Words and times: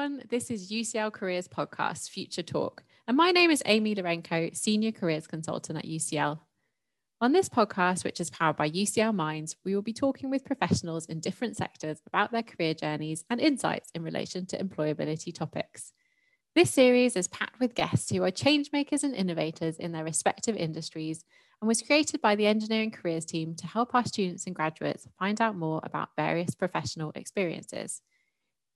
everyone. 0.00 0.22
This 0.30 0.50
is 0.50 0.70
UCL 0.70 1.12
Careers 1.12 1.46
Podcast, 1.46 2.08
Future 2.08 2.42
Talk. 2.42 2.82
And 3.06 3.18
my 3.18 3.32
name 3.32 3.50
is 3.50 3.62
Amy 3.66 3.94
Lorenko, 3.94 4.56
Senior 4.56 4.92
Careers 4.92 5.26
Consultant 5.26 5.78
at 5.78 5.84
UCL. 5.84 6.38
On 7.20 7.32
this 7.32 7.50
podcast, 7.50 8.02
which 8.02 8.18
is 8.18 8.30
powered 8.30 8.56
by 8.56 8.70
UCL 8.70 9.14
Minds, 9.14 9.56
we 9.62 9.74
will 9.74 9.82
be 9.82 9.92
talking 9.92 10.30
with 10.30 10.46
professionals 10.46 11.04
in 11.04 11.20
different 11.20 11.58
sectors 11.58 12.00
about 12.06 12.32
their 12.32 12.42
career 12.42 12.72
journeys 12.72 13.26
and 13.28 13.42
insights 13.42 13.90
in 13.94 14.02
relation 14.02 14.46
to 14.46 14.64
employability 14.64 15.34
topics. 15.34 15.92
This 16.54 16.70
series 16.70 17.14
is 17.14 17.28
packed 17.28 17.60
with 17.60 17.74
guests 17.74 18.10
who 18.10 18.22
are 18.24 18.30
changemakers 18.30 19.02
and 19.02 19.14
innovators 19.14 19.76
in 19.76 19.92
their 19.92 20.04
respective 20.04 20.56
industries 20.56 21.26
and 21.60 21.68
was 21.68 21.82
created 21.82 22.22
by 22.22 22.36
the 22.36 22.46
engineering 22.46 22.90
careers 22.90 23.26
team 23.26 23.54
to 23.56 23.66
help 23.66 23.94
our 23.94 24.06
students 24.06 24.46
and 24.46 24.56
graduates 24.56 25.06
find 25.18 25.42
out 25.42 25.56
more 25.56 25.80
about 25.82 26.16
various 26.16 26.54
professional 26.54 27.12
experiences. 27.14 28.00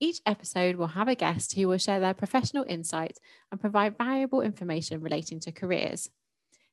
Each 0.00 0.20
episode 0.26 0.76
will 0.76 0.88
have 0.88 1.08
a 1.08 1.14
guest 1.14 1.54
who 1.54 1.68
will 1.68 1.78
share 1.78 2.00
their 2.00 2.14
professional 2.14 2.64
insights 2.68 3.20
and 3.50 3.60
provide 3.60 3.96
valuable 3.96 4.40
information 4.40 5.00
relating 5.00 5.40
to 5.40 5.52
careers. 5.52 6.10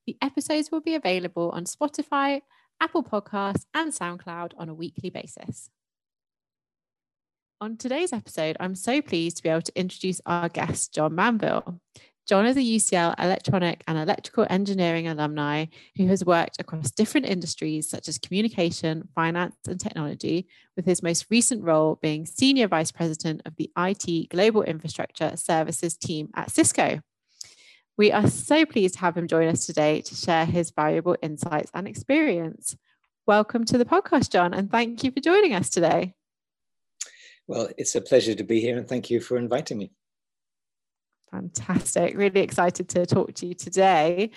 The 0.08 0.18
episodes 0.22 0.72
will 0.72 0.82
be 0.82 0.96
available 0.96 1.52
on 1.52 1.66
Spotify, 1.66 2.42
Apple 2.82 3.04
Podcasts, 3.04 3.66
and 3.74 3.92
SoundCloud 3.94 4.54
on 4.58 4.70
a 4.70 4.74
weekly 4.74 5.10
basis. 5.10 5.70
On 7.62 7.78
today's 7.78 8.12
episode, 8.12 8.58
I'm 8.60 8.74
so 8.74 9.04
pleased 9.04 9.38
to 9.38 9.44
be 9.44 9.50
able 9.50 9.62
to 9.62 9.80
introduce 9.80 10.20
our 10.26 10.50
guest, 10.50 10.96
John 10.96 11.14
Manville. 11.14 11.80
John 12.28 12.46
is 12.46 12.56
a 12.56 12.62
UCL 12.62 13.16
electronic 13.18 13.84
and 13.88 13.98
electrical 13.98 14.46
engineering 14.50 15.08
alumni 15.08 15.66
who 15.98 16.08
has 16.08 16.24
worked 16.24 16.62
across 16.62 16.92
different 16.92 17.26
industries 17.26 17.90
such 17.90 18.08
as 18.08 18.20
communication, 18.20 19.10
finance, 19.16 19.56
and 19.68 19.80
technology, 19.80 20.48
with 20.76 20.86
his 20.86 21.02
most 21.02 21.26
recent 21.30 21.64
role 21.64 21.98
being 22.02 22.26
Senior 22.26 22.68
Vice 22.68 22.92
President 22.92 23.42
of 23.46 23.56
the 23.56 23.72
IT 23.78 24.30
Global 24.30 24.62
Infrastructure 24.62 25.36
Services 25.36 25.98
team 25.98 26.30
at 26.36 26.52
Cisco. 26.52 27.02
We 27.98 28.12
are 28.12 28.28
so 28.28 28.66
pleased 28.66 28.96
to 28.96 29.00
have 29.02 29.18
him 29.18 29.28
join 29.28 29.48
us 29.48 29.66
today 29.66 30.02
to 30.02 30.16
share 30.16 30.46
his 30.46 30.72
valuable 30.72 31.18
insights 31.22 31.72
and 31.74 31.88
experience. 31.88 32.78
Welcome 33.26 33.66
to 33.66 33.78
the 33.78 33.86
podcast, 33.86 34.30
John, 34.32 34.54
and 34.54 34.72
thank 34.72 35.04
you 35.04 35.12
for 35.12 35.20
joining 35.20 35.54
us 35.54 35.70
today. 35.70 36.14
Well, 37.48 37.70
it's 37.78 37.96
a 37.96 38.02
pleasure 38.02 38.36
to 38.36 38.44
be 38.44 38.62
here, 38.62 38.78
and 38.78 38.88
thank 38.88 39.10
you 39.10 39.20
for 39.20 39.38
inviting 39.38 39.80
me. 39.80 39.92
Fantastic. 41.32 42.18
Really 42.18 42.42
excited 42.42 42.90
to 42.90 43.06
talk 43.06 43.34
to 43.36 43.48
you 43.48 43.54
today. 43.54 44.32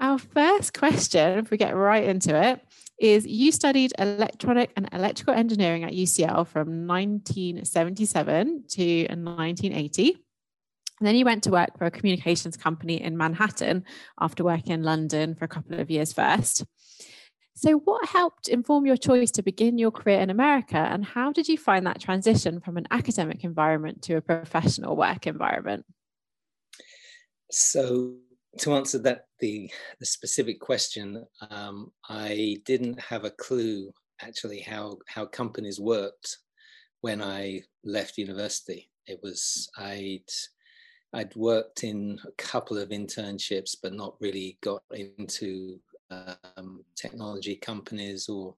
Our 0.00 0.18
first 0.18 0.74
question, 0.74 1.38
if 1.38 1.50
we 1.50 1.56
get 1.56 1.76
right 1.76 2.04
into 2.04 2.36
it, 2.36 2.60
is 2.98 3.26
you 3.26 3.52
studied 3.52 3.92
electronic 3.98 4.72
and 4.76 4.88
electrical 4.92 5.34
engineering 5.34 5.84
at 5.84 5.92
UCL 5.92 6.46
from 6.48 6.86
1977 6.86 8.64
to 8.68 9.02
1980. 9.06 10.18
And 11.00 11.06
then 11.08 11.16
you 11.16 11.24
went 11.24 11.42
to 11.44 11.50
work 11.50 11.76
for 11.76 11.86
a 11.86 11.90
communications 11.90 12.56
company 12.56 13.00
in 13.00 13.16
Manhattan 13.16 13.84
after 14.20 14.44
working 14.44 14.72
in 14.72 14.82
London 14.82 15.34
for 15.34 15.44
a 15.44 15.48
couple 15.48 15.80
of 15.80 15.90
years 15.90 16.12
first. 16.12 16.64
So, 17.56 17.78
what 17.78 18.08
helped 18.08 18.48
inform 18.48 18.84
your 18.84 18.96
choice 18.96 19.30
to 19.32 19.42
begin 19.42 19.78
your 19.78 19.92
career 19.92 20.20
in 20.20 20.30
America, 20.30 20.76
and 20.76 21.04
how 21.04 21.30
did 21.32 21.48
you 21.48 21.56
find 21.56 21.86
that 21.86 22.00
transition 22.00 22.60
from 22.60 22.76
an 22.76 22.86
academic 22.90 23.44
environment 23.44 24.02
to 24.02 24.16
a 24.16 24.20
professional 24.20 24.96
work 24.96 25.26
environment? 25.28 25.84
So 27.50 28.14
to 28.58 28.74
answer 28.74 28.98
that 29.00 29.26
the 29.40 29.70
the 30.00 30.06
specific 30.06 30.60
question, 30.60 31.24
um, 31.50 31.92
I 32.08 32.58
didn't 32.64 33.00
have 33.00 33.24
a 33.24 33.30
clue 33.30 33.92
actually 34.20 34.60
how 34.60 34.98
how 35.08 35.26
companies 35.26 35.80
worked 35.80 36.38
when 37.00 37.22
I 37.22 37.62
left 37.84 38.18
university. 38.18 38.90
It 39.06 39.20
was 39.22 39.68
I'd 39.76 40.30
I'd 41.12 41.34
worked 41.36 41.84
in 41.84 42.18
a 42.26 42.32
couple 42.42 42.78
of 42.78 42.88
internships, 42.88 43.76
but 43.80 43.92
not 43.92 44.16
really 44.20 44.58
got 44.62 44.82
into 44.90 45.78
um, 46.10 46.84
technology 46.96 47.56
companies 47.56 48.28
or 48.28 48.56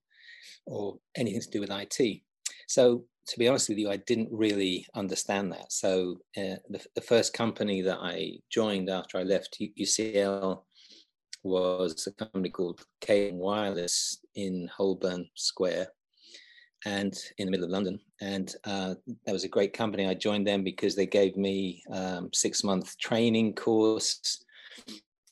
or 0.67 0.99
anything 1.17 1.41
to 1.41 1.51
do 1.51 1.61
with 1.61 1.71
IT. 1.71 2.23
So 2.69 3.05
to 3.27 3.39
be 3.39 3.49
honest 3.49 3.69
with 3.69 3.79
you, 3.79 3.91
I 3.91 3.97
didn't 3.97 4.29
really 4.31 4.87
understand 4.95 5.53
that. 5.53 5.73
So 5.73 6.19
uh, 6.37 6.63
the, 6.71 6.85
the, 6.95 7.01
first 7.01 7.33
company 7.33 7.83
that 7.83 7.99
I 8.01 8.39
joined 8.51 8.89
after 8.89 9.19
I 9.19 9.25
left 9.25 9.59
UCL 9.61 10.63
was 11.43 12.07
a 12.07 12.25
company 12.25 12.51
called 12.51 12.81
K 13.01 13.33
Wireless 13.33 14.19
in 14.35 14.69
Holborn 14.77 15.29
Square 15.35 15.89
and 16.85 17.17
in 17.39 17.47
the 17.47 17.51
middle 17.51 17.67
of 17.67 17.73
London. 17.73 17.99
And 18.21 18.55
uh, 18.65 18.95
that 19.25 19.33
was 19.33 19.45
a 19.45 19.49
great 19.49 19.73
company. 19.73 20.07
I 20.07 20.15
joined 20.15 20.47
them 20.47 20.63
because 20.63 20.95
they 20.95 21.07
gave 21.07 21.37
me 21.37 21.83
um, 21.93 22.31
six 22.33 22.63
month 22.63 22.97
training 22.99 23.55
course 23.55 24.45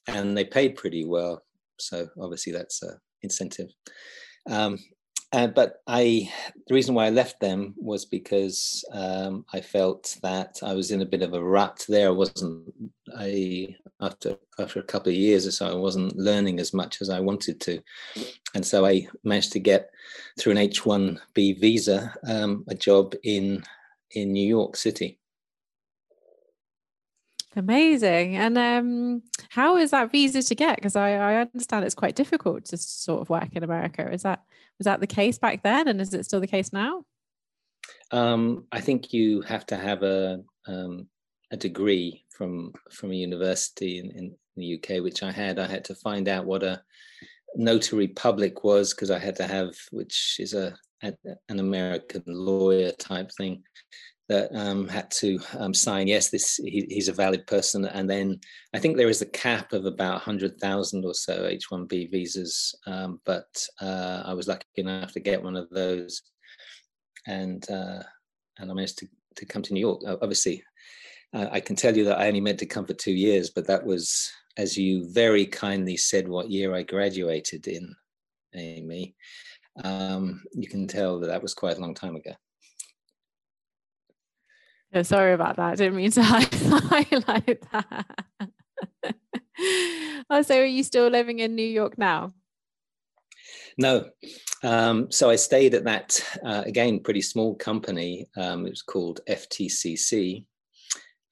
and 0.09 0.37
they 0.37 0.45
paid 0.45 0.77
pretty 0.77 1.05
well. 1.05 1.43
So 1.79 2.09
obviously 2.21 2.53
that's 2.53 2.83
an 2.83 2.99
incentive. 3.23 3.69
Um, 4.51 4.79
uh, 5.35 5.49
but 5.49 5.83
I, 5.89 6.31
the 6.69 6.75
reason 6.75 6.95
why 6.95 7.07
I 7.07 7.11
left 7.11 7.41
them 7.41 7.75
was 7.77 8.05
because 8.05 8.85
um, 8.93 9.45
I 9.53 9.61
felt 9.61 10.17
that 10.23 10.61
I 10.63 10.75
was 10.75 10.93
in 10.93 11.03
a 11.03 11.07
bit 11.07 11.23
of 11.23 11.35
a 11.35 11.43
rut 11.43 11.85
there. 11.89 12.07
I 12.07 12.13
wasn't, 12.13 12.73
I 13.19 13.75
after 14.01 14.37
after 14.61 14.79
a 14.79 14.85
couple 14.85 15.11
of 15.11 15.19
years 15.19 15.45
or 15.45 15.51
so, 15.51 15.69
I 15.69 15.75
wasn't 15.75 16.17
learning 16.17 16.61
as 16.61 16.73
much 16.73 17.03
as 17.03 17.11
I 17.11 17.19
wanted 17.19 17.61
to, 17.63 17.83
and 18.55 18.65
so 18.65 18.87
I 18.87 19.09
managed 19.25 19.53
to 19.53 19.61
get 19.61 19.91
through 20.39 20.53
an 20.53 20.59
H 20.59 20.87
one 20.87 21.21
B 21.35 21.53
visa 21.53 22.15
um, 22.29 22.65
a 22.69 22.75
job 22.77 23.15
in 23.25 23.65
in 24.13 24.33
New 24.33 24.47
York 24.47 24.77
City. 24.77 25.19
Amazing. 27.57 28.37
And 28.37 28.59
um, 28.59 29.23
how 29.51 29.77
is 29.77 29.93
that 29.93 30.11
visa 30.11 30.43
to 30.43 30.55
get? 30.55 30.77
Because 30.77 30.97
I, 30.97 31.13
I 31.13 31.35
understand 31.37 31.85
it's 31.85 31.95
quite 31.95 32.17
difficult 32.17 32.65
to 32.67 32.77
sort 32.77 33.21
of 33.21 33.31
work 33.31 33.55
in 33.55 33.63
America. 33.63 34.11
Is 34.11 34.23
that 34.23 34.43
was 34.79 34.87
that 34.87 35.01
the 35.01 35.07
case 35.07 35.39
back 35.39 35.63
then, 35.63 35.87
and 35.87 36.01
is 36.01 36.13
it 36.15 36.25
still 36.25 36.41
the 36.41 36.47
case 36.47 36.73
now? 36.73 37.05
Um, 38.11 38.67
I 38.73 38.81
think 38.81 39.13
you 39.13 39.43
have 39.43 39.67
to 39.67 39.77
have 39.77 40.03
a 40.03 40.43
um, 40.67 41.07
a 41.53 41.57
degree 41.57 42.25
from 42.31 42.73
from 42.91 43.13
a 43.13 43.17
university 43.17 43.99
in, 43.99 44.11
in 44.11 44.37
the 44.57 44.75
UK, 44.75 45.03
which 45.03 45.23
I 45.23 45.31
had. 45.31 45.59
I 45.59 45.67
had 45.67 45.85
to 45.87 45.95
find 45.95 46.29
out 46.29 46.47
what 46.47 46.65
a 46.65 46.83
notary 47.55 48.09
public 48.09 48.65
was 48.65 48.93
because 48.93 49.11
I 49.11 49.19
had 49.19 49.37
to 49.37 49.47
have, 49.47 49.75
which 49.93 50.39
is 50.41 50.55
a, 50.55 50.75
an 51.03 51.61
American 51.61 52.23
lawyer 52.27 52.91
type 52.93 53.31
thing 53.33 53.63
that 54.29 54.51
um, 54.55 54.89
had 54.89 55.11
to 55.11 55.39
um, 55.59 55.75
sign. 55.75 56.07
Yes 56.07 56.31
this 56.31 56.57
he, 56.57 56.87
he's 56.89 57.09
a 57.09 57.13
valid 57.13 57.47
person. 57.47 57.85
And 57.85 58.09
then 58.09 58.41
i 58.75 58.79
think 58.79 58.97
there 58.97 59.09
is 59.09 59.23
a 59.23 59.27
cap 59.27 59.73
of 59.73 59.85
about 59.85 60.27
100000 60.27 61.05
or 61.05 61.15
so 61.15 61.43
h1b 61.43 62.11
visas 62.11 62.75
um, 62.87 63.21
but 63.25 63.47
uh, 63.81 64.23
i 64.25 64.33
was 64.33 64.49
lucky 64.49 64.65
enough 64.77 65.13
to 65.13 65.21
get 65.21 65.43
one 65.43 65.57
of 65.57 65.69
those. 65.71 66.23
And 67.27 67.69
uh, 67.71 68.03
and 68.59 68.71
i 68.71 68.75
managed 68.75 68.99
to, 68.99 69.09
to 69.37 69.47
come 69.47 69.63
to 69.63 69.75
new 69.75 69.81
york. 69.81 70.03
Obviously 70.23 70.63
uh, 71.35 71.49
i 71.51 71.61
can 71.61 71.77
tell 71.77 71.97
you 71.97 72.05
that 72.05 72.19
i 72.19 72.29
only 72.29 72.41
meant 72.41 72.59
to 72.61 72.67
come 72.67 72.87
for 72.87 72.95
two 72.95 73.13
years 73.13 73.51
but 73.51 73.67
that 73.67 73.85
was 73.85 74.31
as 74.57 74.79
you 74.79 75.13
very 75.13 75.45
kindly 75.45 75.97
said 75.97 76.29
what 76.29 76.51
year 76.51 76.75
i 76.75 76.83
graduated 76.83 77.67
in 77.67 77.95
amy. 78.55 79.15
Um, 79.83 80.45
you 80.53 80.69
can 80.69 80.87
tell 80.87 81.19
that 81.19 81.27
that 81.27 81.43
was 81.43 81.53
quite 81.53 81.77
a 81.77 81.81
long 81.81 81.95
time 81.95 82.15
ago 82.15 82.33
yeah, 84.95 85.03
sorry 85.03 85.33
about 85.33 85.57
that. 85.57 85.73
I 85.73 85.75
didn't 85.75 85.97
mean 85.97 86.11
to 86.13 86.23
highlight 86.23 87.63
that. 87.73 88.07
oh, 90.31 90.43
so 90.43 90.59
are 90.59 90.65
you 90.65 90.83
still 90.83 91.09
living 91.09 91.41
in 91.41 91.55
New 91.55 91.67
York 91.67 91.99
now? 91.99 92.33
No. 93.77 94.07
Um, 94.63 95.11
so 95.11 95.29
I 95.29 95.37
stayed 95.37 95.75
at 95.75 95.85
that, 95.85 96.21
uh, 96.45 96.63
again, 96.65 97.01
pretty 97.01 97.23
small 97.23 97.57
company. 97.57 98.27
Um, 98.37 98.67
it 98.67 98.71
was 98.71 98.83
called 98.83 99.21
FTCC, 99.29 100.47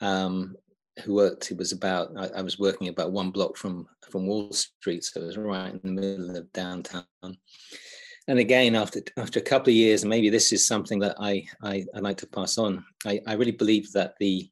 um, 0.01 0.57
who 1.05 1.15
worked, 1.15 1.51
it 1.51 1.57
was 1.57 1.73
about, 1.73 2.11
I, 2.19 2.29
I, 2.39 2.43
was 2.43 2.59
working 2.59 2.89
about 2.89 3.13
one 3.13 3.31
block 3.31 3.57
from, 3.57 3.87
from 4.11 4.27
Wall 4.27 4.53
Street. 4.53 5.05
So 5.05 5.23
it 5.23 5.27
was 5.27 5.39
right 5.39 5.73
in 5.73 5.81
the 5.83 6.01
middle 6.01 6.37
of 6.37 6.53
downtown 6.53 7.05
and 8.29 8.39
again, 8.39 8.75
after 8.75 9.01
after 9.17 9.41
a 9.41 9.43
couple 9.43 9.71
of 9.71 9.77
years, 9.77 10.05
maybe 10.05 10.31
this 10.31 10.53
is 10.53 10.67
something 10.67 10.99
that 11.01 11.17
I 11.19 11.47
I, 11.63 11.85
I 11.95 11.99
like 11.99 12.19
to 12.19 12.27
pass 12.27 12.59
on. 12.59 12.85
I, 13.07 13.21
I 13.27 13.35
really 13.35 13.53
believe 13.53 13.93
that 13.93 14.15
the 14.21 14.49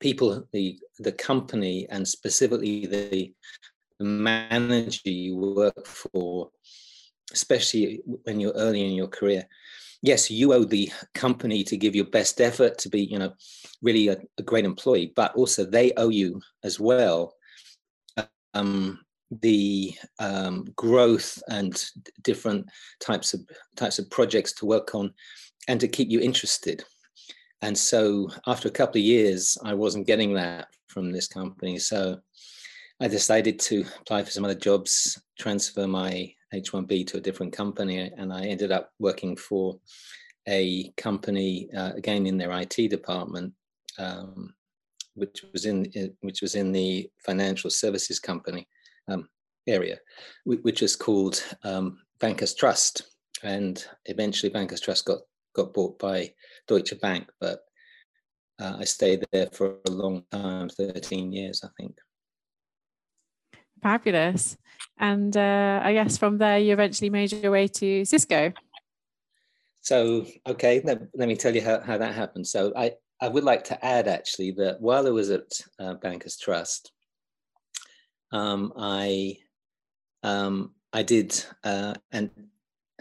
people, 0.00 0.46
the 0.52 0.78
the 0.98 1.12
company, 1.12 1.86
and 1.90 2.06
specifically 2.06 2.86
the, 2.86 3.32
the 3.98 4.04
manager 4.04 5.10
you 5.10 5.36
work 5.36 5.86
for, 5.86 6.50
especially 7.32 8.00
when 8.04 8.40
you're 8.40 8.52
early 8.52 8.84
in 8.84 8.92
your 8.92 9.08
career, 9.08 9.46
yes, 10.02 10.30
you 10.30 10.52
owe 10.52 10.64
the 10.64 10.90
company 11.14 11.64
to 11.64 11.76
give 11.76 11.94
your 11.94 12.06
best 12.06 12.40
effort 12.40 12.78
to 12.78 12.88
be, 12.88 13.02
you 13.02 13.18
know, 13.18 13.32
really 13.82 14.08
a, 14.08 14.16
a 14.38 14.42
great 14.42 14.64
employee, 14.64 15.12
but 15.14 15.34
also 15.34 15.64
they 15.64 15.92
owe 15.96 16.10
you 16.10 16.40
as 16.64 16.80
well 16.80 17.34
um, 18.54 19.00
the 19.40 19.94
um, 20.18 20.66
growth 20.76 21.42
and 21.48 21.84
different 22.22 22.66
types 23.00 23.32
of 23.32 23.40
types 23.76 23.98
of 23.98 24.10
projects 24.10 24.52
to 24.52 24.66
work 24.66 24.94
on 24.94 25.12
and 25.68 25.80
to 25.80 25.88
keep 25.88 26.10
you 26.10 26.20
interested 26.20 26.84
and 27.62 27.78
so 27.78 28.28
after 28.48 28.68
a 28.68 28.72
couple 28.72 29.00
of 29.00 29.06
years, 29.06 29.56
I 29.64 29.72
wasn't 29.72 30.08
getting 30.08 30.34
that 30.34 30.66
from 30.88 31.12
this 31.12 31.28
company. 31.28 31.78
So 31.78 32.18
I 33.00 33.06
decided 33.06 33.58
to 33.60 33.84
apply 34.00 34.24
for 34.24 34.30
some 34.32 34.44
other 34.44 34.56
jobs, 34.56 35.20
transfer 35.38 35.86
my 35.86 36.34
H1B 36.52 37.06
to 37.06 37.18
a 37.18 37.20
different 37.20 37.52
company, 37.52 37.98
and 38.18 38.32
I 38.32 38.46
ended 38.46 38.72
up 38.72 38.90
working 38.98 39.36
for 39.36 39.78
a 40.48 40.90
company 40.96 41.68
uh, 41.74 41.92
again 41.94 42.26
in 42.26 42.36
their 42.36 42.50
IT 42.50 42.90
department, 42.90 43.52
um, 43.96 44.52
which 45.14 45.44
was 45.52 45.64
in 45.64 45.86
which 46.20 46.42
was 46.42 46.56
in 46.56 46.72
the 46.72 47.08
financial 47.24 47.70
services 47.70 48.18
company 48.18 48.66
um, 49.08 49.28
area, 49.66 49.98
which 50.44 50.82
is 50.82 50.96
called 50.96 51.42
um, 51.64 51.98
Bankers 52.20 52.54
Trust, 52.54 53.02
and 53.42 53.84
eventually 54.06 54.50
Bankers 54.50 54.80
Trust 54.80 55.04
got 55.04 55.20
got 55.54 55.74
bought 55.74 55.98
by 55.98 56.32
Deutsche 56.66 56.98
Bank, 57.00 57.28
but 57.40 57.60
uh, 58.60 58.76
I 58.78 58.84
stayed 58.84 59.24
there 59.32 59.48
for 59.52 59.76
a 59.86 59.90
long 59.90 60.24
time, 60.30 60.68
13 60.68 61.32
years, 61.32 61.62
I 61.64 61.68
think. 61.78 61.98
Fabulous. 63.82 64.56
And 64.98 65.36
uh, 65.36 65.80
I 65.82 65.92
guess 65.92 66.16
from 66.16 66.38
there, 66.38 66.58
you 66.58 66.72
eventually 66.72 67.10
made 67.10 67.32
your 67.32 67.50
way 67.50 67.66
to 67.68 68.04
Cisco. 68.04 68.52
So, 69.80 70.26
okay, 70.46 70.80
let, 70.84 71.02
let 71.14 71.26
me 71.26 71.34
tell 71.34 71.54
you 71.54 71.60
how, 71.60 71.80
how 71.80 71.98
that 71.98 72.14
happened. 72.14 72.46
So, 72.46 72.72
I, 72.76 72.92
I 73.20 73.28
would 73.28 73.44
like 73.44 73.64
to 73.64 73.84
add 73.84 74.06
actually 74.06 74.52
that 74.52 74.80
while 74.80 75.06
I 75.06 75.10
was 75.10 75.30
at 75.30 75.60
uh, 75.80 75.94
Bankers 75.94 76.36
Trust, 76.36 76.92
um, 78.32 78.72
I 78.76 79.38
um, 80.22 80.72
I 80.92 81.02
did 81.02 81.44
uh, 81.64 81.94
and 82.12 82.30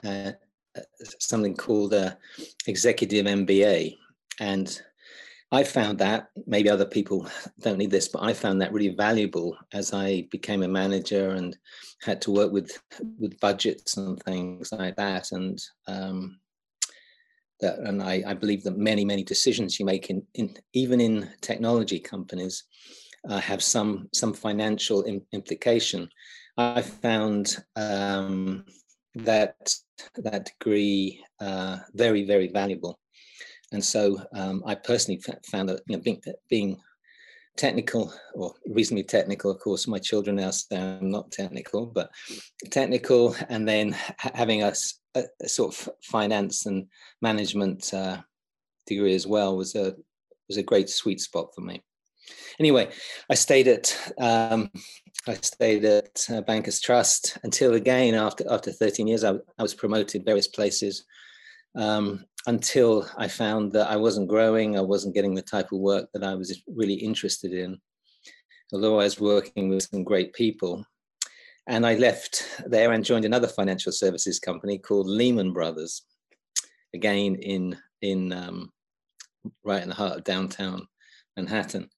uh, 0.05 0.31
something 1.19 1.55
called 1.55 1.93
a 1.93 2.17
executive 2.67 3.25
MBA, 3.25 3.97
and 4.39 4.81
I 5.53 5.63
found 5.63 5.99
that 5.99 6.29
maybe 6.47 6.69
other 6.69 6.85
people 6.85 7.27
don't 7.59 7.77
need 7.77 7.91
this, 7.91 8.07
but 8.07 8.23
I 8.23 8.33
found 8.33 8.61
that 8.61 8.71
really 8.71 8.95
valuable 8.95 9.57
as 9.73 9.93
I 9.93 10.27
became 10.31 10.63
a 10.63 10.67
manager 10.67 11.31
and 11.31 11.57
had 12.01 12.21
to 12.23 12.31
work 12.31 12.51
with 12.51 12.81
with 13.19 13.39
budgets 13.39 13.97
and 13.97 14.21
things 14.23 14.71
like 14.71 14.95
that. 14.95 15.31
And 15.31 15.61
um, 15.87 16.39
that, 17.59 17.79
and 17.79 18.01
I, 18.01 18.23
I, 18.25 18.33
believe 18.33 18.63
that 18.63 18.77
many 18.77 19.05
many 19.05 19.23
decisions 19.23 19.79
you 19.79 19.85
make 19.85 20.09
in, 20.09 20.25
in 20.33 20.57
even 20.73 20.99
in 20.99 21.29
technology 21.41 21.99
companies 21.99 22.63
uh, 23.29 23.39
have 23.39 23.63
some 23.63 24.09
some 24.13 24.33
financial 24.33 25.03
implication. 25.31 26.09
I 26.57 26.81
found 26.81 27.57
um, 27.75 28.65
that 29.15 29.73
that 30.17 30.45
degree 30.45 31.23
uh, 31.39 31.79
very 31.93 32.25
very 32.25 32.47
valuable 32.47 32.99
and 33.71 33.83
so 33.83 34.21
um, 34.33 34.63
I 34.65 34.75
personally 34.75 35.21
found 35.49 35.69
that 35.69 35.81
you 35.87 35.95
know, 35.95 36.01
being, 36.01 36.21
being 36.49 36.77
technical 37.57 38.13
or 38.33 38.53
reasonably 38.67 39.03
technical, 39.03 39.51
of 39.51 39.59
course, 39.59 39.87
my 39.87 39.99
children 39.99 40.37
now 40.37 40.51
say 40.51 40.77
I'm 40.77 41.09
not 41.09 41.31
technical, 41.31 41.85
but 41.85 42.11
technical, 42.69 43.35
and 43.49 43.67
then 43.67 43.95
having 44.17 44.63
a, 44.63 44.73
a, 45.15 45.47
sort 45.47 45.73
of 45.73 45.89
finance 46.03 46.65
and 46.65 46.87
management 47.21 47.93
uh, 47.93 48.17
degree 48.87 49.15
as 49.15 49.25
well 49.25 49.55
was 49.55 49.75
a 49.75 49.95
was 50.47 50.57
a 50.57 50.63
great 50.63 50.89
sweet 50.89 51.21
spot 51.21 51.47
for 51.55 51.61
me. 51.61 51.81
Anyway, 52.59 52.89
I 53.29 53.35
stayed 53.35 53.67
at 53.67 54.13
um, 54.17 54.69
I 55.27 55.35
stayed 55.35 55.85
at 55.85 56.25
uh, 56.31 56.41
Bankers 56.41 56.79
Trust 56.79 57.37
until 57.43 57.73
again 57.73 58.15
after 58.15 58.45
after 58.49 58.71
13 58.71 59.07
years 59.07 59.23
I, 59.23 59.33
I 59.57 59.61
was 59.61 59.73
promoted 59.73 60.25
various 60.25 60.47
places 60.47 61.05
um, 61.75 62.25
until 62.47 63.07
I 63.17 63.27
found 63.27 63.71
that 63.73 63.89
I 63.89 63.95
wasn't 63.95 64.27
growing, 64.27 64.77
I 64.77 64.81
wasn't 64.81 65.15
getting 65.15 65.35
the 65.35 65.41
type 65.41 65.71
of 65.71 65.79
work 65.79 66.09
that 66.13 66.23
I 66.23 66.35
was 66.35 66.61
really 66.67 66.95
interested 66.95 67.53
in, 67.53 67.79
although 68.73 68.99
I 68.99 69.03
was 69.03 69.19
working 69.19 69.69
with 69.69 69.83
some 69.83 70.03
great 70.03 70.33
people. 70.33 70.85
And 71.67 71.85
I 71.85 71.95
left 71.95 72.43
there 72.65 72.91
and 72.91 73.05
joined 73.05 73.25
another 73.25 73.47
financial 73.47 73.91
services 73.91 74.39
company 74.39 74.79
called 74.79 75.07
Lehman 75.07 75.53
Brothers, 75.53 76.03
again 76.93 77.35
in 77.35 77.77
in 78.01 78.33
um, 78.33 78.71
right 79.63 79.83
in 79.83 79.89
the 79.89 79.95
heart 79.95 80.17
of 80.17 80.23
downtown 80.23 80.87
Manhattan. 81.37 81.89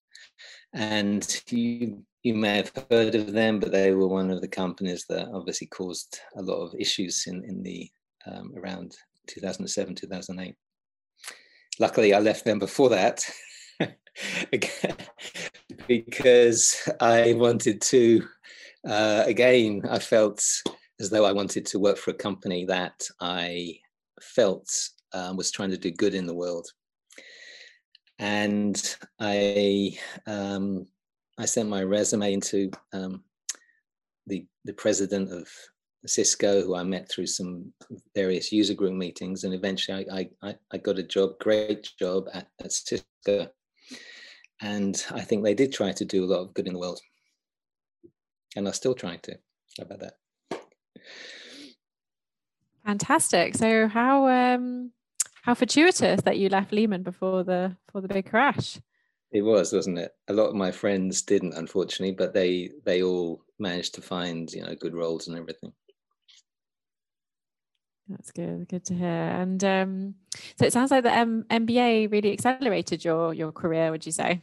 And 0.73 1.41
you 1.49 2.03
you 2.23 2.33
may 2.33 2.57
have 2.57 2.71
heard 2.89 3.15
of 3.15 3.33
them, 3.33 3.59
but 3.59 3.71
they 3.71 3.91
were 3.91 4.07
one 4.07 4.31
of 4.31 4.39
the 4.39 4.47
companies 4.47 5.05
that 5.09 5.27
obviously 5.33 5.67
caused 5.67 6.19
a 6.37 6.41
lot 6.41 6.61
of 6.61 6.73
issues 6.79 7.25
in 7.27 7.43
in 7.43 7.61
the 7.61 7.89
um, 8.25 8.53
around 8.57 8.95
2007, 9.27 9.95
2008. 9.95 10.55
Luckily, 11.79 12.13
I 12.13 12.19
left 12.19 12.45
them 12.45 12.59
before 12.59 12.89
that 12.89 13.25
because 15.87 16.89
I 16.99 17.33
wanted 17.33 17.81
to, 17.81 18.23
uh, 18.87 19.23
again, 19.25 19.81
I 19.89 19.99
felt 19.99 20.43
as 20.99 21.09
though 21.09 21.25
I 21.25 21.31
wanted 21.31 21.65
to 21.67 21.79
work 21.79 21.97
for 21.97 22.11
a 22.11 22.15
company 22.15 22.65
that 22.65 23.07
I 23.19 23.79
felt 24.21 24.69
um, 25.13 25.35
was 25.35 25.51
trying 25.51 25.71
to 25.71 25.77
do 25.77 25.91
good 25.91 26.13
in 26.13 26.27
the 26.27 26.35
world. 26.35 26.67
And 28.23 28.95
I, 29.19 29.97
um, 30.27 30.87
I 31.37 31.43
sent 31.43 31.67
my 31.67 31.83
resume 31.83 32.31
into 32.31 32.71
um, 32.93 33.21
the 34.27 34.47
the 34.63 34.71
president 34.71 35.29
of 35.29 35.45
Cisco, 36.05 36.61
who 36.61 36.73
I 36.73 36.83
met 36.83 37.09
through 37.09 37.27
some 37.27 37.73
various 38.15 38.49
user 38.49 38.75
group 38.75 38.93
meetings, 38.93 39.43
and 39.43 39.53
eventually 39.53 40.09
I, 40.09 40.29
I, 40.41 40.55
I 40.71 40.77
got 40.77 40.99
a 40.99 41.03
job, 41.03 41.37
great 41.39 41.89
job 41.99 42.29
at, 42.33 42.47
at 42.63 42.71
Cisco. 42.71 43.49
And 44.61 45.05
I 45.11 45.19
think 45.19 45.43
they 45.43 45.53
did 45.53 45.73
try 45.73 45.91
to 45.91 46.05
do 46.05 46.23
a 46.23 46.31
lot 46.31 46.43
of 46.43 46.53
good 46.53 46.67
in 46.67 46.73
the 46.73 46.79
world. 46.79 47.01
And 48.55 48.69
are 48.69 48.73
still 48.73 48.95
trying 48.95 49.19
to. 49.23 49.33
How 49.77 49.83
about 49.83 49.99
that? 49.99 50.13
Fantastic. 52.85 53.55
So 53.55 53.89
how 53.89 54.27
um 54.29 54.91
how 55.43 55.53
fortuitous 55.53 56.21
that 56.21 56.37
you 56.37 56.49
left 56.49 56.71
Lehman 56.71 57.03
before 57.03 57.43
the 57.43 57.75
before 57.85 58.01
the 58.01 58.07
big 58.07 58.29
crash. 58.29 58.79
It 59.31 59.41
was, 59.41 59.73
wasn't 59.73 59.99
it? 59.99 60.11
A 60.29 60.33
lot 60.33 60.47
of 60.47 60.55
my 60.55 60.71
friends 60.71 61.21
didn't, 61.21 61.53
unfortunately, 61.53 62.15
but 62.15 62.33
they 62.33 62.71
they 62.85 63.03
all 63.03 63.43
managed 63.59 63.93
to 63.95 64.01
find 64.01 64.51
you 64.51 64.63
know 64.63 64.73
good 64.75 64.95
roles 64.95 65.27
and 65.27 65.37
everything. 65.37 65.73
That's 68.07 68.31
good. 68.31 68.67
Good 68.69 68.85
to 68.85 68.93
hear. 68.93 69.07
And 69.07 69.63
um, 69.63 70.15
so 70.57 70.65
it 70.65 70.73
sounds 70.73 70.91
like 70.91 71.03
the 71.03 71.13
M- 71.13 71.45
MBA 71.49 72.11
really 72.11 72.31
accelerated 72.31 73.03
your 73.03 73.33
your 73.33 73.51
career. 73.51 73.91
Would 73.91 74.05
you 74.05 74.11
say? 74.13 74.41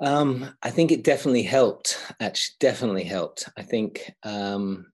Um, 0.00 0.54
I 0.62 0.70
think 0.70 0.90
it 0.90 1.04
definitely 1.04 1.42
helped. 1.42 1.98
Actually, 2.20 2.56
definitely 2.60 3.04
helped. 3.04 3.48
I 3.58 3.62
think 3.62 4.12
um, 4.22 4.86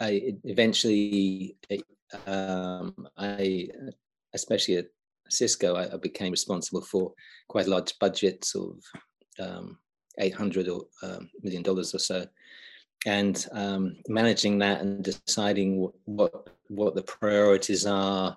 I 0.00 0.34
eventually, 0.44 1.56
um, 2.26 2.94
I 3.16 3.68
especially 4.34 4.76
at 4.76 4.86
Cisco, 5.28 5.74
I, 5.74 5.92
I, 5.92 5.96
became 5.96 6.32
responsible 6.32 6.82
for 6.82 7.12
quite 7.48 7.66
large 7.66 7.98
budget, 7.98 8.44
sort 8.44 8.76
of 8.76 9.46
um, 9.46 9.78
eight 10.18 10.34
hundred 10.34 10.68
or 10.68 10.82
um, 11.02 11.30
million 11.42 11.62
dollars 11.62 11.94
or 11.94 11.98
so, 11.98 12.26
and 13.06 13.46
um, 13.52 13.96
managing 14.08 14.58
that 14.58 14.80
and 14.80 15.04
deciding 15.04 15.78
what, 15.78 15.92
what, 16.04 16.48
what 16.68 16.94
the 16.94 17.02
priorities 17.02 17.86
are, 17.86 18.36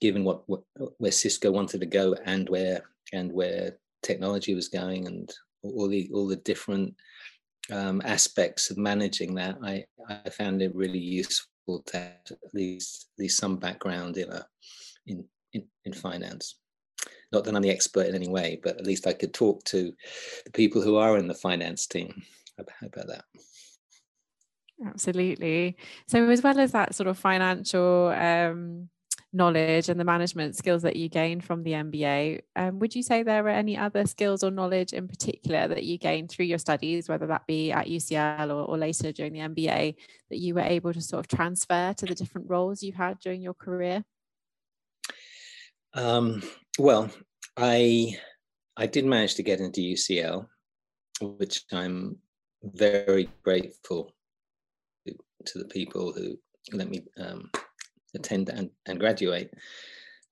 given 0.00 0.24
what, 0.24 0.48
what, 0.48 0.62
where 0.98 1.12
Cisco 1.12 1.50
wanted 1.50 1.80
to 1.80 1.86
go 1.86 2.14
and 2.24 2.48
where 2.48 2.82
and 3.12 3.32
where 3.32 3.76
technology 4.02 4.54
was 4.54 4.68
going, 4.68 5.06
and 5.06 5.32
all 5.62 5.88
the 5.88 6.10
all 6.12 6.26
the 6.26 6.36
different 6.36 6.94
um, 7.72 8.02
aspects 8.04 8.70
of 8.70 8.76
managing 8.76 9.34
that. 9.36 9.56
I 9.62 9.84
I 10.08 10.28
found 10.30 10.60
it 10.60 10.74
really 10.74 10.98
useful 10.98 11.53
to 11.86 11.96
have 11.96 12.12
at 12.30 12.54
least 12.54 13.08
at 13.16 13.22
least 13.22 13.38
some 13.38 13.56
background 13.56 14.16
in 14.16 14.30
a 14.30 14.46
in 15.06 15.24
in, 15.52 15.64
in 15.84 15.92
finance. 15.92 16.56
Not 17.32 17.44
that 17.44 17.54
I'm 17.54 17.62
the 17.62 17.70
expert 17.70 18.06
in 18.06 18.14
any 18.14 18.28
way, 18.28 18.60
but 18.62 18.78
at 18.78 18.86
least 18.86 19.06
I 19.06 19.12
could 19.12 19.34
talk 19.34 19.64
to 19.64 19.92
the 20.44 20.52
people 20.52 20.82
who 20.82 20.96
are 20.96 21.18
in 21.18 21.26
the 21.26 21.34
finance 21.34 21.86
team 21.86 22.22
about 22.58 23.06
that. 23.08 23.24
Absolutely. 24.86 25.76
So, 26.06 26.28
as 26.28 26.42
well 26.42 26.58
as 26.58 26.72
that 26.72 26.94
sort 26.94 27.08
of 27.08 27.18
financial 27.18 28.08
um, 28.08 28.88
knowledge 29.34 29.88
and 29.88 29.98
the 29.98 30.04
management 30.04 30.56
skills 30.56 30.82
that 30.82 30.96
you 30.96 31.08
gain 31.08 31.40
from 31.40 31.62
the 31.62 31.72
MBA, 31.72 32.40
um, 32.56 32.78
would 32.78 32.94
you 32.94 33.02
say 33.02 33.22
there 33.22 33.44
are 33.44 33.48
any 33.48 33.76
other 33.76 34.06
skills 34.06 34.42
or 34.44 34.50
knowledge 34.50 34.92
in 34.92 35.08
particular 35.08 35.68
that 35.68 35.84
you 35.84 35.98
gained 35.98 36.30
through 36.30 36.46
your 36.46 36.58
studies, 36.58 37.08
whether 37.08 37.26
that 37.26 37.46
be 37.46 37.72
at 37.72 37.86
UCL 37.86 38.48
or, 38.48 38.64
or 38.64 38.78
later 38.78 39.12
during 39.12 39.32
the 39.32 39.40
MBA, 39.40 39.96
that 40.30 40.38
you 40.38 40.54
were 40.54 40.60
able 40.60 40.92
to 40.92 41.00
sort 41.00 41.20
of 41.20 41.28
transfer 41.28 41.92
to 41.96 42.06
the 42.06 42.14
different 42.14 42.48
roles 42.48 42.82
you 42.82 42.92
had 42.92 43.18
during 43.18 43.42
your 43.42 43.54
career? 43.54 44.04
Um, 45.94 46.42
well, 46.78 47.10
I 47.56 48.18
I 48.76 48.86
did 48.86 49.04
manage 49.04 49.34
to 49.36 49.42
get 49.42 49.60
into 49.60 49.80
UCL, 49.80 50.46
which 51.20 51.64
I'm 51.72 52.18
very 52.62 53.28
grateful 53.42 54.12
to 55.06 55.58
the 55.58 55.66
people 55.66 56.12
who 56.12 56.38
let 56.72 56.88
me 56.88 57.02
um, 57.18 57.50
attend 58.14 58.48
and, 58.48 58.70
and 58.86 59.00
graduate. 59.00 59.52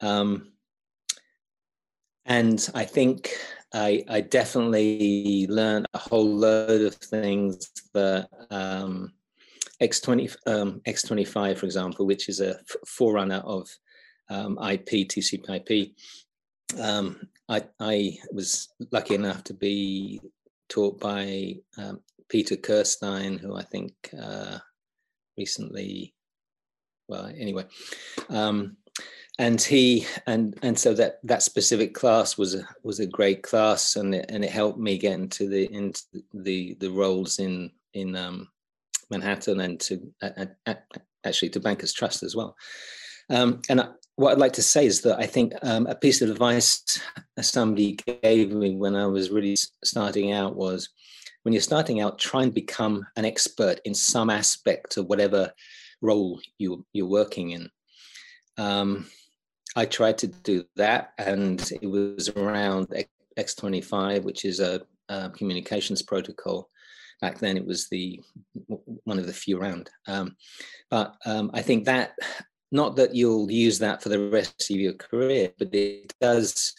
Um, 0.01 0.53
and 2.25 2.69
I 2.75 2.85
think 2.85 3.31
I, 3.75 4.05
I 4.09 4.21
definitely 4.21 5.47
learned 5.49 5.87
a 5.95 5.99
whole 5.99 6.29
load 6.29 6.83
of 6.83 6.95
things 6.95 7.71
that 7.95 8.29
um, 8.51 9.13
X20, 9.81 10.37
um, 10.47 10.81
X25, 10.87 11.59
for 11.59 11.67
example, 11.67 12.07
which 12.07 12.29
is 12.29 12.41
a 12.41 12.59
forerunner 12.87 13.43
of 13.45 13.69
um, 14.29 14.59
IP, 14.59 15.09
TCP/IP. 15.09 15.93
Um, 16.81 17.21
I, 17.49 17.65
I, 17.81 18.19
was 18.33 18.69
lucky 18.93 19.15
enough 19.15 19.45
to 19.45 19.55
be 19.55 20.21
taught 20.69 20.99
by 21.01 21.57
um, 21.77 22.01
Peter 22.29 22.57
Kirstein, 22.57 23.39
who 23.39 23.57
I 23.57 23.63
think 23.63 23.93
uh, 24.19 24.59
recently, 25.37 26.15
well, 27.13 27.27
anyway, 27.27 27.67
um, 28.31 28.79
and 29.39 29.61
he 29.61 30.07
and 30.27 30.59
and 30.63 30.79
so 30.79 30.95
that 30.95 31.19
that 31.25 31.43
specific 31.43 31.93
class 31.93 32.39
was 32.39 32.55
a 32.55 32.67
was 32.83 33.01
a 33.01 33.07
great 33.07 33.43
class, 33.43 33.97
and 33.97 34.15
it, 34.15 34.27
and 34.31 34.43
it 34.43 34.51
helped 34.51 34.79
me 34.79 34.97
get 34.97 35.13
into 35.13 35.47
the 35.47 35.71
into 35.71 36.03
the 36.33 36.75
the 36.81 36.91
roles 36.91 37.39
in 37.39 37.71
in 37.93 38.17
um, 38.17 38.49
Manhattan 39.11 39.61
and 39.61 39.79
to 39.81 40.11
uh, 40.23 40.75
actually 41.25 41.51
to 41.51 41.61
Bankers 41.61 41.93
Trust 41.93 42.23
as 42.23 42.35
well. 42.35 42.57
Um, 43.29 43.61
and 43.69 43.87
what 44.17 44.33
I'd 44.33 44.39
like 44.39 44.55
to 44.55 44.63
say 44.63 44.87
is 44.87 45.03
that 45.03 45.19
I 45.19 45.27
think 45.27 45.53
um, 45.63 45.87
a 45.87 45.95
piece 45.95 46.23
of 46.23 46.31
advice 46.31 46.83
somebody 47.43 47.99
gave 48.23 48.53
me 48.53 48.77
when 48.77 48.97
I 48.97 49.07
was 49.07 49.31
really 49.31 49.57
starting 49.85 50.33
out 50.33 50.57
was 50.57 50.89
when 51.43 51.53
you're 51.53 51.61
starting 51.61 52.01
out, 52.01 52.19
try 52.19 52.43
and 52.43 52.55
become 52.55 53.05
an 53.17 53.25
expert 53.25 53.81
in 53.85 53.95
some 53.95 54.31
aspect 54.31 54.97
of 54.97 55.07
whatever 55.07 55.53
role 56.03 56.41
you, 56.59 56.85
you're 56.93 57.07
working 57.07 57.51
in. 57.51 57.71
Um, 58.59 59.07
I 59.75 59.87
tried 59.87 60.19
to 60.19 60.27
do 60.27 60.65
that, 60.77 61.13
and 61.19 61.61
it 61.81 61.87
was 61.87 62.29
around 62.31 62.89
X25, 63.39 64.23
which 64.23 64.45
is 64.45 64.61
a, 64.61 64.83
a 65.09 65.31
communications 65.31 66.03
protocol. 66.03 66.69
Back 67.23 67.39
then, 67.39 67.57
it 67.57 67.65
was 67.65 67.89
the 67.89 68.21
one 69.05 69.19
of 69.19 69.27
the 69.27 69.33
few 69.33 69.59
around. 69.59 69.89
Um, 70.09 70.37
but 70.91 71.15
um, 71.25 71.51
I 71.55 71.63
think 71.63 71.85
that 71.87 72.13
not 72.73 72.97
that 72.97 73.15
you'll 73.15 73.51
use 73.51 73.79
that 73.79 74.03
for 74.03 74.09
the 74.09 74.29
rest 74.31 74.71
of 74.71 74.77
your 74.77 74.95
career, 74.95 75.53
but 75.59 75.75
it 75.75 76.13
does 76.21 76.75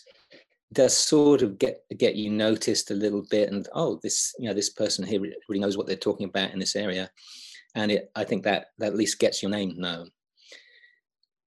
does 0.73 0.97
sort 0.97 1.41
of 1.41 1.57
get 1.59 1.83
get 1.97 2.15
you 2.15 2.29
noticed 2.29 2.89
a 2.89 2.95
little 2.95 3.23
bit 3.29 3.51
and 3.51 3.67
oh 3.73 3.99
this 4.01 4.33
you 4.39 4.47
know 4.47 4.55
this 4.55 4.71
person 4.71 5.05
here 5.05 5.21
really 5.21 5.61
knows 5.61 5.77
what 5.77 5.85
they're 5.85 5.95
talking 5.95 6.27
about 6.27 6.51
in 6.51 6.57
this 6.57 6.75
area 6.75 7.07
and 7.75 7.91
it 7.91 8.11
i 8.15 8.23
think 8.23 8.43
that 8.43 8.67
that 8.77 8.87
at 8.87 8.95
least 8.95 9.19
gets 9.19 9.41
your 9.41 9.51
name 9.51 9.73
known 9.77 10.09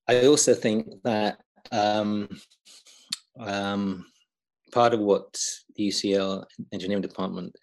i 0.09 0.27
also 0.27 0.55
think 0.55 0.87
that 1.03 1.39
um, 1.73 2.29
um, 3.41 4.07
part 4.73 4.95
of 4.95 5.01
what 5.01 5.39
the 5.75 5.89
ucl 5.89 6.45
engineering 6.73 7.03
department 7.03 7.55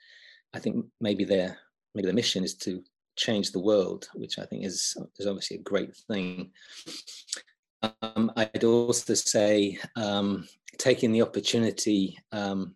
i 0.54 0.60
think 0.60 0.86
maybe 1.00 1.24
their 1.24 1.58
maybe 1.96 2.06
their 2.06 2.16
mission 2.16 2.44
is 2.44 2.56
to 2.56 2.84
change 3.16 3.52
the 3.52 3.60
world, 3.60 4.08
which 4.16 4.40
I 4.40 4.46
think 4.46 4.66
is 4.66 4.96
is 5.18 5.28
obviously 5.28 5.58
a 5.58 5.62
great 5.62 5.96
thing. 5.96 6.52
Um, 8.02 8.32
I'd 8.36 8.64
also 8.64 9.14
say 9.14 9.78
um, 9.96 10.48
taking 10.78 11.12
the 11.12 11.22
opportunity 11.22 12.18
um, 12.32 12.76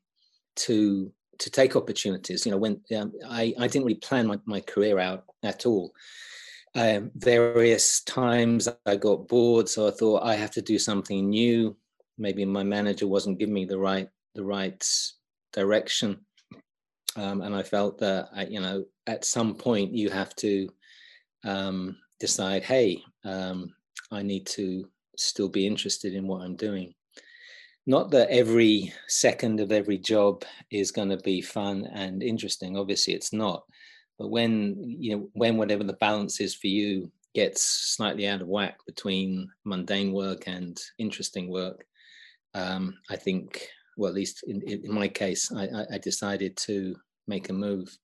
to 0.57 1.11
to 1.39 1.49
take 1.49 1.75
opportunities. 1.75 2.45
You 2.45 2.51
know, 2.51 2.57
when 2.57 2.81
um, 2.95 3.13
I 3.27 3.53
I 3.59 3.67
didn't 3.67 3.85
really 3.85 3.95
plan 3.95 4.27
my, 4.27 4.39
my 4.45 4.61
career 4.61 4.99
out 4.99 5.25
at 5.43 5.65
all. 5.65 5.93
Um, 6.75 7.11
various 7.15 8.03
times 8.03 8.67
I 8.85 8.95
got 8.97 9.27
bored, 9.27 9.67
so 9.67 9.87
I 9.87 9.91
thought 9.91 10.23
I 10.23 10.35
have 10.35 10.51
to 10.51 10.61
do 10.61 10.77
something 10.77 11.29
new. 11.29 11.75
Maybe 12.17 12.45
my 12.45 12.63
manager 12.63 13.07
wasn't 13.07 13.39
giving 13.39 13.53
me 13.53 13.65
the 13.65 13.79
right 13.79 14.09
the 14.35 14.43
right 14.43 14.83
direction 15.53 16.25
um, 17.17 17.41
and 17.41 17.55
I 17.55 17.63
felt 17.63 17.97
that 17.99 18.29
I, 18.33 18.45
you 18.45 18.61
know 18.61 18.85
at 19.07 19.25
some 19.25 19.55
point 19.55 19.93
you 19.93 20.09
have 20.09 20.35
to 20.37 20.69
um, 21.43 21.97
decide, 22.19 22.63
hey, 22.63 23.01
um, 23.25 23.73
I 24.11 24.21
need 24.21 24.45
to 24.47 24.87
still 25.17 25.49
be 25.49 25.65
interested 25.65 26.13
in 26.13 26.27
what 26.27 26.41
I'm 26.41 26.55
doing. 26.55 26.93
Not 27.87 28.11
that 28.11 28.29
every 28.29 28.93
second 29.07 29.61
of 29.61 29.71
every 29.71 29.97
job 29.97 30.43
is 30.69 30.91
going 30.91 31.07
to 31.09 31.17
be 31.17 31.41
fun 31.41 31.87
and 31.93 32.21
interesting. 32.21 32.77
Obviously, 32.77 33.13
it's 33.13 33.31
not. 33.31 33.63
But 34.19 34.29
when 34.29 34.75
you 34.77 35.15
know 35.15 35.29
when 35.33 35.57
whatever 35.57 35.85
the 35.85 35.93
balance 35.93 36.41
is 36.41 36.53
for 36.53 36.67
you 36.67 37.09
gets 37.33 37.61
slightly 37.63 38.27
out 38.27 38.41
of 38.41 38.49
whack 38.49 38.77
between 38.85 39.49
mundane 39.63 40.11
work 40.11 40.47
and 40.47 40.77
interesting 40.97 41.49
work, 41.49 41.85
um, 42.53 42.97
I 43.09 43.15
think 43.15 43.69
well, 43.95 44.09
at 44.09 44.15
least 44.15 44.43
in, 44.47 44.61
in 44.61 44.93
my 44.93 45.07
case, 45.07 45.51
I, 45.51 45.85
I, 45.91 45.97
decided 45.97 46.55
to 46.57 46.95
make 47.27 47.49
a 47.49 47.53
move. 47.53 47.97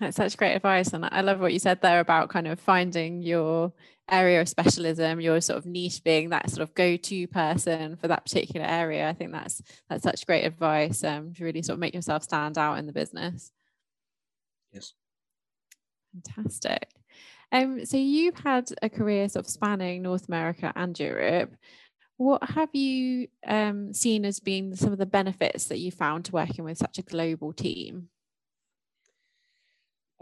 That's 0.00 0.16
such 0.16 0.36
great 0.36 0.54
advice. 0.54 0.92
And 0.92 1.04
I 1.10 1.20
love 1.20 1.40
what 1.40 1.52
you 1.52 1.58
said 1.58 1.80
there 1.80 2.00
about 2.00 2.28
kind 2.28 2.48
of 2.48 2.58
finding 2.58 3.22
your 3.22 3.72
area 4.10 4.40
of 4.40 4.48
specialism, 4.48 5.20
your 5.20 5.40
sort 5.40 5.58
of 5.58 5.66
niche 5.66 6.02
being 6.04 6.30
that 6.30 6.50
sort 6.50 6.62
of 6.62 6.74
go-to 6.74 7.26
person 7.28 7.96
for 7.96 8.08
that 8.08 8.24
particular 8.24 8.66
area. 8.66 9.08
I 9.08 9.12
think 9.12 9.32
that's 9.32 9.62
that's 9.88 10.02
such 10.02 10.26
great 10.26 10.44
advice 10.44 11.04
um, 11.04 11.32
to 11.34 11.44
really 11.44 11.62
sort 11.62 11.74
of 11.74 11.80
make 11.80 11.94
yourself 11.94 12.22
stand 12.24 12.58
out 12.58 12.78
in 12.78 12.86
the 12.86 12.92
business. 12.92 13.52
Yes. 14.72 14.94
Fantastic. 16.12 16.88
Um, 17.52 17.84
so 17.86 17.96
you've 17.96 18.38
had 18.38 18.70
a 18.82 18.88
career 18.88 19.28
sort 19.28 19.46
of 19.46 19.50
spanning 19.50 20.02
North 20.02 20.26
America 20.28 20.72
and 20.74 20.98
Europe. 20.98 21.54
What 22.16 22.42
have 22.50 22.74
you 22.74 23.28
um, 23.46 23.94
seen 23.94 24.24
as 24.24 24.40
being 24.40 24.74
some 24.74 24.92
of 24.92 24.98
the 24.98 25.06
benefits 25.06 25.66
that 25.66 25.78
you 25.78 25.90
found 25.90 26.24
to 26.26 26.32
working 26.32 26.64
with 26.64 26.78
such 26.78 26.98
a 26.98 27.02
global 27.02 27.52
team? 27.52 28.08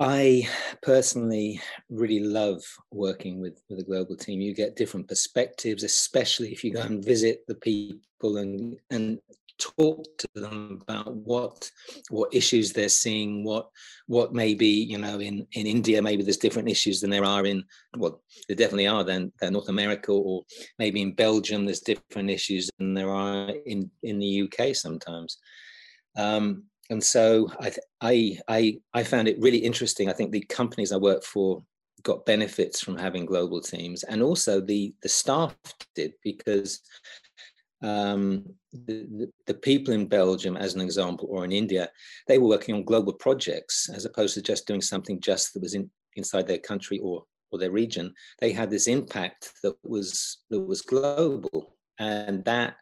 I 0.04 0.48
personally 0.82 1.60
really 1.88 2.18
love 2.18 2.60
working 2.90 3.40
with, 3.40 3.62
with 3.70 3.78
a 3.78 3.84
global 3.84 4.16
team. 4.16 4.40
You 4.40 4.52
get 4.52 4.74
different 4.74 5.06
perspectives, 5.06 5.84
especially 5.84 6.50
if 6.50 6.64
you 6.64 6.72
go 6.72 6.82
and 6.82 7.04
visit 7.04 7.44
the 7.46 7.54
people 7.54 8.38
and, 8.38 8.76
and 8.90 9.20
talk 9.58 10.04
to 10.18 10.28
them 10.34 10.80
about 10.82 11.14
what 11.14 11.70
what 12.10 12.34
issues 12.34 12.72
they're 12.72 12.88
seeing 12.88 13.44
what 13.44 13.68
what 14.06 14.32
maybe 14.32 14.66
you 14.66 14.98
know 14.98 15.20
in 15.20 15.46
in 15.52 15.66
india 15.68 16.02
maybe 16.02 16.24
there's 16.24 16.38
different 16.38 16.68
issues 16.68 17.00
than 17.00 17.10
there 17.10 17.24
are 17.24 17.46
in 17.46 17.62
well 17.96 18.20
there 18.48 18.56
definitely 18.56 18.88
are 18.88 19.04
than 19.04 19.30
north 19.50 19.68
america 19.68 20.10
or 20.10 20.42
maybe 20.80 21.00
in 21.00 21.14
belgium 21.14 21.64
there's 21.64 21.80
different 21.80 22.28
issues 22.28 22.70
than 22.78 22.92
there 22.94 23.10
are 23.10 23.50
in 23.66 23.88
in 24.02 24.18
the 24.18 24.42
uk 24.42 24.74
sometimes 24.74 25.38
um, 26.16 26.64
and 26.92 27.02
so 27.02 27.50
I, 27.58 27.72
I 28.00 28.38
i 28.48 28.78
i 28.94 29.02
found 29.02 29.26
it 29.26 29.40
really 29.40 29.58
interesting 29.58 30.08
i 30.08 30.12
think 30.12 30.30
the 30.30 30.42
companies 30.42 30.92
i 30.92 30.96
worked 30.96 31.24
for 31.24 31.64
got 32.02 32.26
benefits 32.26 32.80
from 32.80 32.96
having 32.96 33.24
global 33.26 33.60
teams 33.60 34.02
and 34.04 34.22
also 34.22 34.60
the 34.60 34.94
the 35.02 35.08
staff 35.08 35.56
did 35.94 36.12
because 36.22 36.80
um, 37.82 38.44
the, 38.72 39.28
the, 39.48 39.54
people 39.54 39.92
in 39.92 40.06
Belgium, 40.06 40.56
as 40.56 40.76
an 40.76 40.80
example, 40.80 41.26
or 41.28 41.44
in 41.44 41.50
India, 41.50 41.90
they 42.28 42.38
were 42.38 42.46
working 42.46 42.76
on 42.76 42.84
global 42.84 43.12
projects 43.12 43.90
as 43.92 44.04
opposed 44.04 44.34
to 44.34 44.40
just 44.40 44.68
doing 44.68 44.80
something 44.80 45.18
just 45.18 45.52
that 45.52 45.62
was 45.62 45.74
in, 45.74 45.90
inside 46.14 46.46
their 46.46 46.58
country 46.58 47.00
or, 47.00 47.24
or 47.50 47.58
their 47.58 47.72
region. 47.72 48.14
They 48.38 48.52
had 48.52 48.70
this 48.70 48.86
impact 48.86 49.50
that 49.64 49.74
was 49.82 50.44
that 50.50 50.60
was 50.60 50.82
global, 50.82 51.74
and 51.98 52.44
that 52.44 52.76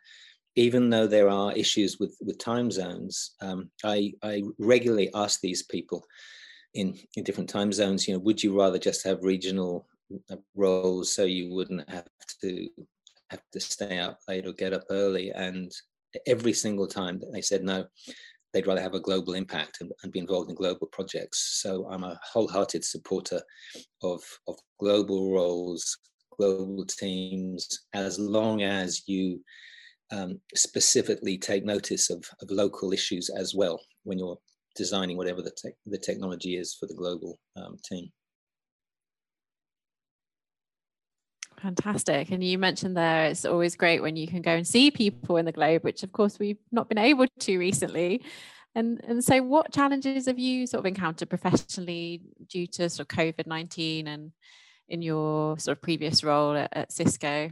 even 0.57 0.90
though 0.90 1.07
there 1.07 1.28
are 1.28 1.52
issues 1.52 1.99
with 1.99 2.16
with 2.21 2.38
time 2.38 2.71
zones, 2.71 3.35
um, 3.40 3.71
I 3.85 4.12
I 4.23 4.42
regularly 4.59 5.11
ask 5.14 5.40
these 5.40 5.62
people 5.62 6.04
in 6.75 6.99
in 7.16 7.25
different 7.25 7.50
time 7.50 7.73
zones, 7.73 8.07
you 8.07 8.14
know, 8.14 8.21
would 8.21 8.42
you 8.42 8.59
rather 8.59 8.78
just 8.78 9.04
have 9.04 9.23
regional 9.23 9.87
uh, 10.30 10.37
roles 10.54 11.14
so 11.14 11.25
you 11.25 11.54
wouldn't 11.54 11.88
have 11.88 12.07
to 12.42 12.69
have 13.30 13.42
to 13.52 13.61
stay 13.61 13.99
up 13.99 14.19
late 14.28 14.47
or 14.47 14.52
get 14.52 14.73
up 14.73 14.83
early. 14.90 15.30
And 15.30 15.71
every 16.26 16.52
single 16.52 16.87
time 16.87 17.21
they 17.33 17.40
said 17.40 17.62
no, 17.62 17.87
they'd 18.52 18.66
rather 18.66 18.80
have 18.80 18.95
a 18.95 19.00
global 19.00 19.35
impact 19.35 19.78
and, 19.80 19.92
and, 20.02 20.11
be 20.11 20.19
involved 20.19 20.50
in 20.50 20.57
global 20.57 20.88
projects. 20.88 21.61
So 21.62 21.87
I'm 21.88 22.02
a 22.02 22.19
wholehearted 22.33 22.85
supporter 22.85 23.40
of, 24.02 24.21
of 24.49 24.57
global 24.80 25.33
roles, 25.33 25.97
global 26.37 26.85
teams, 26.87 27.69
as 27.95 28.19
long 28.19 28.62
as 28.62 29.07
you 29.07 29.40
um, 30.12 30.40
specifically 30.55 31.38
take 31.38 31.64
notice 31.64 32.11
of, 32.11 32.25
of 32.40 32.50
local 32.50 32.93
issues 32.93 33.31
as 33.31 33.55
well 33.55 33.81
when 34.05 34.19
you're 34.19 34.38
designing 34.76 35.17
whatever 35.17 35.43
the, 35.43 35.50
te- 35.50 35.75
the 35.87 35.99
technology 35.99 36.57
is 36.57 36.75
for 36.75 36.87
the 36.87 36.95
global 36.95 37.38
um, 37.57 37.76
team. 37.85 38.11
Fantastic. 41.61 42.31
And 42.31 42.43
you 42.43 42.59
mentioned 42.59 42.97
there 42.97 43.26
it's 43.26 43.45
always 43.45 43.76
great 43.76 44.00
when 44.00 44.17
you 44.17 44.26
can 44.26 44.40
go 44.40 44.52
and 44.52 44.67
see 44.67 44.90
people 44.90 45.37
in 45.37 45.45
the 45.45 45.52
globe, 45.52 45.85
which 45.85 46.02
of 46.02 46.12
course 46.12 46.38
we've 46.38 46.59
not 46.73 46.88
been 46.88 46.99
able 46.99 47.26
to 47.40 47.59
recently. 47.59 48.23
And 48.75 49.00
and 49.05 49.23
so 49.23 49.43
what 49.43 49.73
challenges 49.73 50.26
have 50.26 50.38
you 50.38 50.67
sort 50.67 50.81
of 50.81 50.87
encountered 50.87 51.29
professionally 51.29 52.23
due 52.49 52.67
to 52.69 52.88
sort 52.88 53.12
of 53.12 53.17
COVID 53.17 53.47
19 53.47 54.07
and 54.07 54.33
in 54.88 55.02
your 55.02 55.59
sort 55.59 55.76
of 55.76 55.83
previous 55.83 56.25
role 56.25 56.57
at, 56.57 56.71
at 56.73 56.93
Cisco? 56.93 57.50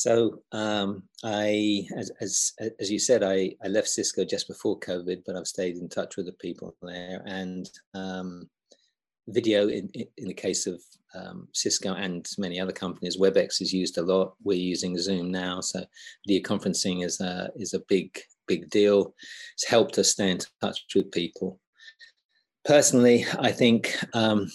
So 0.00 0.40
um, 0.52 1.02
I, 1.24 1.86
as, 1.94 2.10
as, 2.22 2.52
as 2.80 2.90
you 2.90 2.98
said, 2.98 3.22
I, 3.22 3.52
I 3.62 3.68
left 3.68 3.88
Cisco 3.88 4.24
just 4.24 4.48
before 4.48 4.80
COVID, 4.80 5.24
but 5.26 5.36
I've 5.36 5.46
stayed 5.46 5.76
in 5.76 5.90
touch 5.90 6.16
with 6.16 6.24
the 6.24 6.32
people 6.32 6.74
there. 6.80 7.22
And 7.26 7.68
um, 7.92 8.48
video, 9.28 9.68
in, 9.68 9.90
in 10.16 10.28
the 10.28 10.32
case 10.32 10.66
of 10.66 10.80
um, 11.14 11.48
Cisco 11.52 11.92
and 11.92 12.26
many 12.38 12.58
other 12.58 12.72
companies, 12.72 13.18
WebEx 13.18 13.60
is 13.60 13.74
used 13.74 13.98
a 13.98 14.02
lot. 14.02 14.32
We're 14.42 14.56
using 14.56 14.96
Zoom 14.96 15.30
now, 15.30 15.60
so 15.60 15.84
video 16.26 16.48
conferencing 16.48 17.04
is 17.04 17.20
a 17.20 17.50
is 17.56 17.74
a 17.74 17.80
big 17.80 18.18
big 18.46 18.70
deal. 18.70 19.14
It's 19.54 19.68
helped 19.68 19.98
us 19.98 20.12
stay 20.12 20.30
in 20.30 20.38
touch 20.62 20.80
with 20.94 21.12
people. 21.12 21.60
Personally, 22.64 23.26
I 23.38 23.52
think 23.52 23.96
um, 24.14 24.50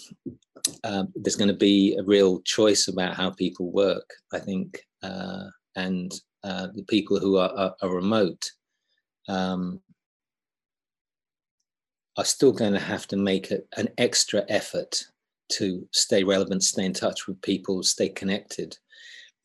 um, 0.82 1.12
there's 1.14 1.36
going 1.36 1.48
to 1.48 1.54
be 1.54 1.96
a 1.96 2.02
real 2.02 2.40
choice 2.40 2.88
about 2.88 3.14
how 3.14 3.30
people 3.30 3.70
work. 3.70 4.08
I 4.32 4.38
think, 4.38 4.80
uh, 4.95 4.95
and 5.76 6.12
uh, 6.44 6.68
the 6.74 6.84
people 6.84 7.18
who 7.18 7.36
are, 7.36 7.50
are, 7.56 7.74
are 7.82 7.94
remote 7.94 8.50
um, 9.28 9.80
are 12.16 12.24
still 12.24 12.52
going 12.52 12.72
to 12.72 12.78
have 12.78 13.06
to 13.08 13.16
make 13.16 13.50
a, 13.50 13.58
an 13.76 13.88
extra 13.98 14.44
effort 14.48 15.04
to 15.48 15.86
stay 15.92 16.24
relevant, 16.24 16.62
stay 16.62 16.84
in 16.84 16.92
touch 16.92 17.26
with 17.26 17.40
people, 17.42 17.82
stay 17.82 18.08
connected. 18.08 18.76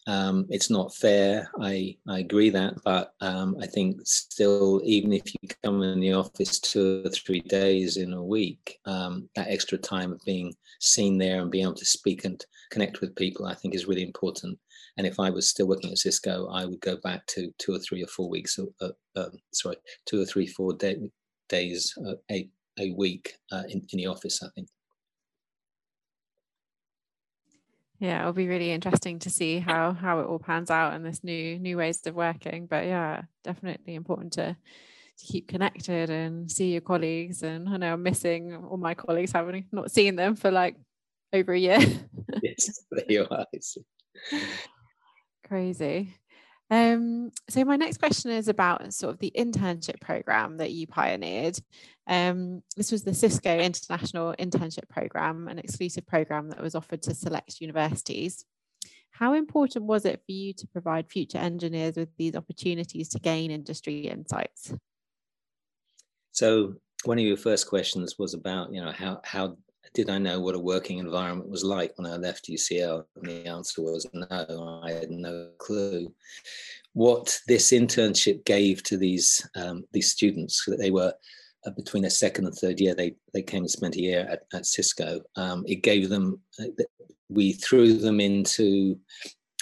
Um, 0.08 0.48
it's 0.50 0.70
not 0.70 0.96
fair. 0.96 1.50
I, 1.60 1.96
I 2.08 2.20
agree 2.20 2.50
that, 2.50 2.74
but 2.84 3.14
um, 3.22 3.56
I 3.62 3.68
think 3.68 4.02
still, 4.04 4.82
even 4.84 5.14
if 5.14 5.24
you 5.34 5.50
come 5.64 5.84
in 5.84 6.00
the 6.00 6.14
office 6.14 6.60
two 6.60 7.04
or 7.06 7.10
three 7.10 7.42
days 7.42 7.98
in 7.98 8.14
a 8.14 8.24
week, 8.24 8.80
um, 8.86 9.30
that 9.36 9.50
extra 9.50 9.78
time 9.78 10.12
of 10.12 10.22
being 10.26 10.54
seen 10.80 11.18
there 11.18 11.42
and 11.42 11.52
being 11.52 11.66
able 11.66 11.76
to 11.76 11.86
speak 11.86 12.26
and 12.26 12.44
connect 12.72 13.02
with 13.02 13.16
people, 13.16 13.46
I 13.46 13.54
think 13.54 13.76
is 13.76 13.86
really 13.86 14.04
important. 14.04 14.58
And 14.98 15.08
if 15.08 15.20
I 15.20 15.30
was 15.30 15.50
still 15.50 15.68
working 15.68 15.92
at 15.92 15.98
Cisco, 15.98 16.48
I 16.50 16.66
would 16.66 16.82
go 16.82 16.98
back 16.98 17.26
to 17.28 17.52
two 17.58 17.74
or 17.74 17.80
three 17.80 18.04
or 18.04 18.08
four 18.08 18.30
weeks, 18.30 18.60
uh, 18.82 19.26
sorry, 19.54 19.78
two 20.06 20.22
or 20.22 20.26
three, 20.26 20.48
four 20.48 20.74
day, 20.74 20.98
days, 21.50 21.94
uh, 22.06 22.16
a, 22.30 22.50
a 22.80 22.92
week 22.92 23.34
uh, 23.52 23.64
in, 23.70 23.82
in 23.92 23.98
the 23.98 24.08
office, 24.08 24.44
I 24.44 24.48
think. 24.54 24.68
yeah 28.02 28.22
it'll 28.22 28.34
be 28.34 28.48
really 28.48 28.72
interesting 28.72 29.20
to 29.20 29.30
see 29.30 29.60
how 29.60 29.94
how 29.94 30.20
it 30.20 30.26
all 30.26 30.40
pans 30.40 30.72
out 30.72 30.94
and 30.94 31.06
this 31.06 31.24
new 31.24 31.58
new 31.60 31.78
ways 31.78 32.02
of 32.08 32.16
working. 32.16 32.66
But 32.66 32.86
yeah 32.86 33.22
definitely 33.44 33.96
important 33.96 34.34
to 34.34 34.58
to 35.20 35.26
keep 35.26 35.48
connected 35.48 36.10
and 36.10 36.52
see 36.52 36.72
your 36.72 36.82
colleagues. 36.82 37.44
And 37.44 37.70
i 37.70 37.78
know 37.78 37.94
i'm 37.94 38.04
missing 38.04 38.56
all 38.56 38.78
my 38.78 38.96
colleagues 38.96 39.32
having 39.32 39.68
not 39.72 39.92
seen 39.92 40.16
them 40.16 40.36
for 40.36 40.52
like 40.52 40.76
over 41.32 41.54
a 41.54 41.60
year. 41.60 41.80
Yes 42.44 42.86
there 42.92 43.06
you 43.08 43.28
are 43.30 43.46
crazy 45.52 46.14
um, 46.72 47.34
so 47.50 47.66
my 47.66 47.76
next 47.76 47.98
question 47.98 48.32
is 48.32 48.48
about 48.48 48.94
sort 48.94 49.14
of 49.14 49.20
the 49.20 49.34
internship 49.38 50.00
program 50.00 50.56
that 50.58 50.72
you 50.72 50.88
pioneered. 50.88 51.60
Um, 52.08 52.64
this 52.78 52.94
was 52.94 53.04
the 53.04 53.14
Cisco 53.14 53.60
International 53.60 54.34
Internship 54.40 54.88
Program, 54.88 55.50
an 55.50 55.60
exclusive 55.60 56.08
program 56.08 56.48
that 56.50 56.62
was 56.62 56.74
offered 56.74 57.02
to 57.04 57.14
select 57.14 57.60
universities. 57.60 58.46
How 59.12 59.34
important 59.34 59.84
was 59.84 60.06
it 60.06 60.22
for 60.26 60.32
you 60.32 60.54
to 60.54 60.68
provide 60.68 61.10
future 61.10 61.40
engineers 61.40 61.98
with 61.98 62.16
these 62.18 62.38
opportunities 62.38 63.10
to 63.10 63.20
gain 63.20 63.52
industry 63.52 64.08
insights? 64.08 64.74
So 66.32 66.76
one 67.04 67.20
of 67.20 67.26
your 67.26 67.36
first 67.36 67.68
questions 67.68 68.16
was 68.18 68.34
about, 68.34 68.74
you 68.74 68.82
know, 68.82 68.94
how 68.94 69.20
how 69.26 69.58
did 69.94 70.10
I 70.10 70.18
know 70.18 70.40
what 70.40 70.56
a 70.56 70.60
working 70.60 71.00
environment 71.00 71.50
was 71.50 71.64
like 71.64 71.94
when 71.98 72.12
I 72.12 72.16
left 72.16 72.50
UCL? 72.50 73.04
And 73.16 73.26
the 73.26 73.46
answer 73.48 73.82
was 73.82 74.08
no, 74.14 74.82
I 74.84 74.92
had 74.92 75.12
no 75.12 75.50
clue. 75.58 76.14
What 76.94 77.38
this 77.48 77.72
internship 77.72 78.46
gave 78.46 78.84
to 78.84 78.98
these 78.98 79.48
um, 79.56 79.86
these 79.92 80.12
students, 80.12 80.64
that 80.66 80.78
they 80.78 80.92
were 80.92 81.14
uh, 81.66 81.72
between 81.72 82.04
their 82.04 82.10
second 82.10 82.46
and 82.46 82.56
third 82.56 82.80
year, 82.80 82.96
they 82.96 83.16
they 83.34 83.42
came 83.42 83.64
and 83.64 83.72
spent 83.72 83.96
a 83.96 84.02
year 84.02 84.28
at, 84.30 84.44
at 84.54 84.66
Cisco. 84.66 85.22
Um, 85.36 85.64
it 85.68 85.84
gave 85.84 86.10
them, 86.10 86.40
uh, 86.60 86.66
we 87.30 87.54
threw 87.54 87.94
them 87.98 88.20
into 88.20 88.98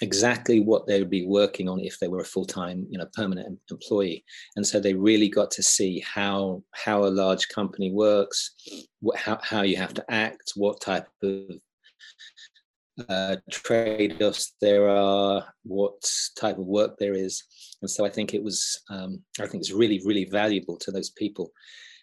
exactly 0.01 0.59
what 0.59 0.87
they 0.87 0.99
would 0.99 1.09
be 1.09 1.25
working 1.25 1.67
on 1.67 1.79
if 1.79 1.99
they 1.99 2.07
were 2.07 2.21
a 2.21 2.25
full-time 2.25 2.85
you 2.89 2.97
know 2.97 3.07
permanent 3.13 3.59
employee. 3.69 4.23
And 4.55 4.65
so 4.65 4.79
they 4.79 4.93
really 4.93 5.29
got 5.29 5.51
to 5.51 5.63
see 5.63 5.99
how 5.99 6.63
how 6.71 7.03
a 7.03 7.15
large 7.23 7.47
company 7.49 7.91
works 7.91 8.53
what, 9.01 9.17
how, 9.17 9.39
how 9.41 9.61
you 9.61 9.77
have 9.77 9.93
to 9.95 10.05
act 10.09 10.53
what 10.55 10.81
type 10.81 11.07
of 11.23 11.41
uh, 13.07 13.37
trade-offs 13.49 14.55
there 14.59 14.89
are 14.89 15.45
what 15.63 16.01
type 16.37 16.57
of 16.57 16.65
work 16.65 16.97
there 16.97 17.13
is. 17.13 17.43
And 17.81 17.89
so 17.89 18.05
i 18.05 18.09
think 18.09 18.33
it 18.33 18.43
was 18.43 18.81
um, 18.89 19.21
i 19.39 19.47
think 19.47 19.61
it's 19.61 19.71
really 19.71 20.01
really 20.05 20.25
valuable 20.25 20.77
to 20.77 20.91
those 20.91 21.09
people. 21.11 21.51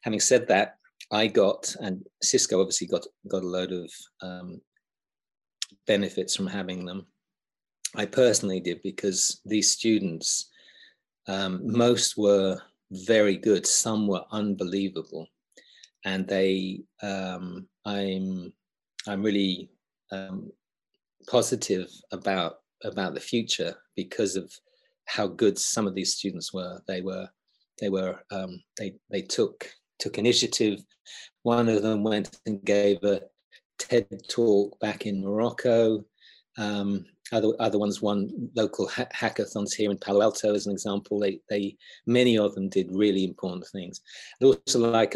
Having 0.03 0.21
said 0.21 0.49
that 0.49 0.77
i 1.13 1.27
got 1.27 1.75
and 1.81 2.05
cisco 2.23 2.61
obviously 2.61 2.87
got 2.87 3.07
got 3.29 3.43
a 3.43 3.47
load 3.47 3.73
of 3.73 3.91
um, 4.23 4.61
benefits 5.87 6.35
from 6.35 6.47
having 6.47 6.85
them 6.85 7.07
I 7.97 8.05
personally 8.05 8.61
did 8.61 8.83
because 8.83 9.41
these 9.47 9.71
students, 9.71 10.51
um, 11.29 11.61
most 11.65 12.17
were 12.17 12.61
very 12.91 13.37
good, 13.37 13.67
some 13.67 14.07
were 14.07 14.25
unbelievable, 14.31 15.27
and 16.05 16.29
they, 16.29 16.83
um, 17.03 17.67
I'm, 17.87 18.53
I'm 19.09 19.23
really 19.23 19.71
um, 20.13 20.53
positive 21.27 21.89
about 22.13 22.59
about 22.85 23.15
the 23.15 23.21
future 23.21 23.75
because 23.97 24.37
of 24.37 24.53
how 25.07 25.27
good 25.27 25.59
some 25.59 25.87
of 25.87 25.95
these 25.95 26.15
students 26.15 26.53
were. 26.53 26.83
They 26.87 27.01
were, 27.01 27.27
they 27.81 27.89
were, 27.89 28.21
um, 28.31 28.63
they 28.79 28.95
they 29.11 29.23
took 29.23 29.69
took 29.99 30.19
initiative. 30.19 30.81
One 31.43 31.69
of 31.69 31.83
them 31.83 32.05
went 32.05 32.39
and 32.45 32.63
gave 32.63 33.03
a 33.05 33.23
TED 33.79 34.07
talk 34.29 34.79
back 34.81 35.07
in 35.07 35.23
Morocco. 35.25 36.05
Um, 36.59 37.07
other 37.33 37.53
other 37.59 37.79
ones 37.79 38.01
won 38.01 38.31
local 38.55 38.89
ha- 38.89 39.09
hackathons 39.15 39.75
here 39.75 39.91
in 39.91 39.99
Palo 39.99 40.23
Alto 40.23 40.55
as 40.55 40.67
an 40.67 40.73
example. 40.73 41.19
They 41.19 41.41
they 41.49 41.77
many 42.07 42.39
of 42.39 42.55
them 42.55 42.69
did 42.69 42.89
really 42.91 43.25
important 43.25 43.67
things. 43.73 44.01
I'd 44.41 44.47
also 44.47 44.91
like 44.91 45.15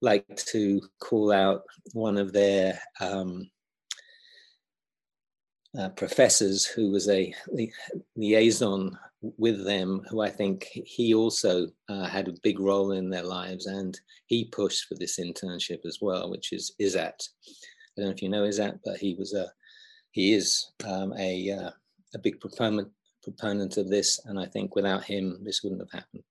like 0.00 0.36
to 0.36 0.80
call 1.00 1.32
out 1.32 1.62
one 1.92 2.18
of 2.18 2.32
their 2.32 2.78
um, 3.00 3.50
uh, 5.78 5.88
professors 5.90 6.64
who 6.64 6.90
was 6.90 7.08
a 7.08 7.34
li- 7.48 7.72
liaison 8.16 8.98
with 9.38 9.64
them, 9.64 10.02
who 10.10 10.20
I 10.20 10.28
think 10.28 10.68
he 10.72 11.14
also 11.14 11.68
uh, 11.88 12.06
had 12.06 12.28
a 12.28 12.34
big 12.42 12.60
role 12.60 12.92
in 12.92 13.08
their 13.08 13.22
lives, 13.22 13.66
and 13.66 13.98
he 14.26 14.44
pushed 14.44 14.86
for 14.86 14.96
this 14.96 15.18
internship 15.18 15.86
as 15.86 15.98
well, 16.00 16.30
which 16.30 16.52
is 16.52 16.74
Izzat. 16.80 17.28
I 17.96 18.00
don't 18.00 18.06
know 18.06 18.10
if 18.10 18.22
you 18.22 18.28
know 18.28 18.42
Izzat, 18.42 18.80
but 18.84 18.98
he 18.98 19.14
was 19.18 19.34
a 19.34 19.50
he 20.14 20.32
is 20.32 20.70
um, 20.86 21.12
a, 21.18 21.50
uh, 21.50 21.70
a 22.14 22.18
big 22.20 22.38
proponent, 22.38 22.88
proponent 23.20 23.76
of 23.78 23.90
this. 23.90 24.20
And 24.24 24.38
I 24.38 24.46
think 24.46 24.76
without 24.76 25.02
him, 25.02 25.40
this 25.42 25.60
wouldn't 25.64 25.80
have 25.82 25.90
happened. 25.90 26.22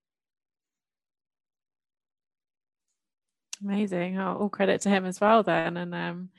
Amazing. 3.62 4.18
Oh, 4.18 4.38
all 4.40 4.48
credit 4.48 4.80
to 4.80 4.88
him 4.88 5.04
as 5.04 5.20
well, 5.20 5.42
then. 5.42 5.76
And 5.76 5.94
um, 5.94 6.30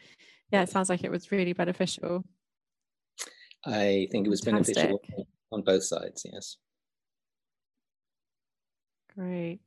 yeah, 0.52 0.64
it 0.64 0.70
sounds 0.70 0.90
like 0.90 1.04
it 1.04 1.12
was 1.12 1.32
really 1.32 1.54
beneficial. 1.54 2.26
I 3.64 4.08
think 4.12 4.26
it 4.26 4.32
was 4.32 4.42
Fantastic. 4.42 4.76
beneficial 4.76 5.28
on 5.52 5.62
both 5.62 5.84
sides, 5.84 6.26
yes. 6.26 6.58
Great. 9.16 9.60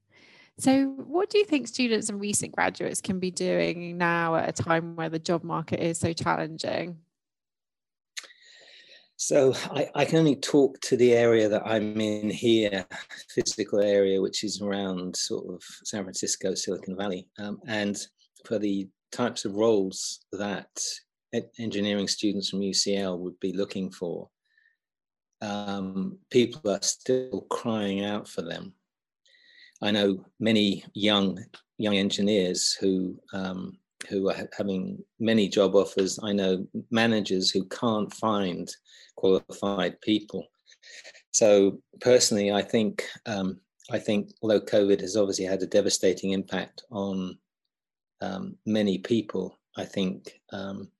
So, 0.59 0.87
what 0.87 1.31
do 1.31 1.38
you 1.38 1.45
think 1.45 1.69
students 1.69 2.09
and 2.09 2.21
recent 2.21 2.57
graduates 2.57 3.01
can 3.01 3.21
be 3.21 3.31
doing 3.31 3.97
now 3.99 4.35
at 4.35 4.49
a 4.49 4.62
time 4.64 4.97
where 4.97 5.09
the 5.09 5.21
job 5.21 5.45
market 5.45 5.79
is 5.79 5.99
so 5.99 6.12
challenging? 6.12 6.99
So 9.20 9.52
I, 9.72 9.90
I, 9.96 10.04
can 10.04 10.18
only 10.18 10.37
talk 10.37 10.81
to 10.83 10.96
the 10.96 11.12
area 11.12 11.48
that 11.48 11.66
I'm 11.66 12.00
in 12.00 12.31
here, 12.31 12.87
physical 13.35 13.81
area, 13.81 14.22
which 14.22 14.44
is 14.44 14.62
around 14.62 15.16
sort 15.16 15.52
of 15.52 15.61
San 15.83 16.04
Francisco, 16.04 16.54
Silicon 16.54 16.96
Valley. 16.96 17.26
Um, 17.37 17.59
and 17.66 17.98
for 18.44 18.61
the 18.61 18.88
types 19.11 19.44
of 19.44 19.57
roles 19.57 20.20
that 20.31 20.68
engineering 21.59 22.07
students 22.07 22.48
from 22.48 22.61
UCL 22.61 23.18
would 23.18 23.38
be 23.40 23.52
looking 23.52 23.90
for, 23.90 24.28
um, 25.42 26.16
people 26.31 26.70
are 26.70 26.83
still 26.83 27.44
crying 27.50 28.04
out 28.04 28.28
for 28.28 28.42
them. 28.42 28.72
I 29.83 29.90
know 29.90 30.26
many 30.38 30.85
young 30.94 31.44
young 31.76 31.96
engineers 31.96 32.72
who 32.81 33.16
um, 33.33 33.78
who 34.09 34.29
are 34.31 34.49
having 34.57 35.03
many 35.19 35.49
job 35.49 35.75
offers. 35.75 36.19
I 36.23 36.33
know 36.33 36.67
managers 36.91 37.51
who 37.51 37.65
can't 37.65 38.13
find 38.15 38.69
qualified 39.17 40.01
people. 40.01 40.47
So 41.33 41.81
personally, 42.01 42.53
I 42.53 42.63
think 42.63 43.05
um, 43.27 43.61
I 43.91 43.99
think 43.99 44.33
although 44.43 44.61
COVID 44.61 45.01
has 45.01 45.17
obviously 45.17 45.47
had 45.47 45.63
a 45.63 45.67
devastating 45.67 46.33
impact 46.33 46.83
on 46.91 47.39
um, 48.21 48.57
many 48.67 48.99
people, 48.99 49.59
I 49.77 49.85
think 49.85 50.41
um, 50.53 50.91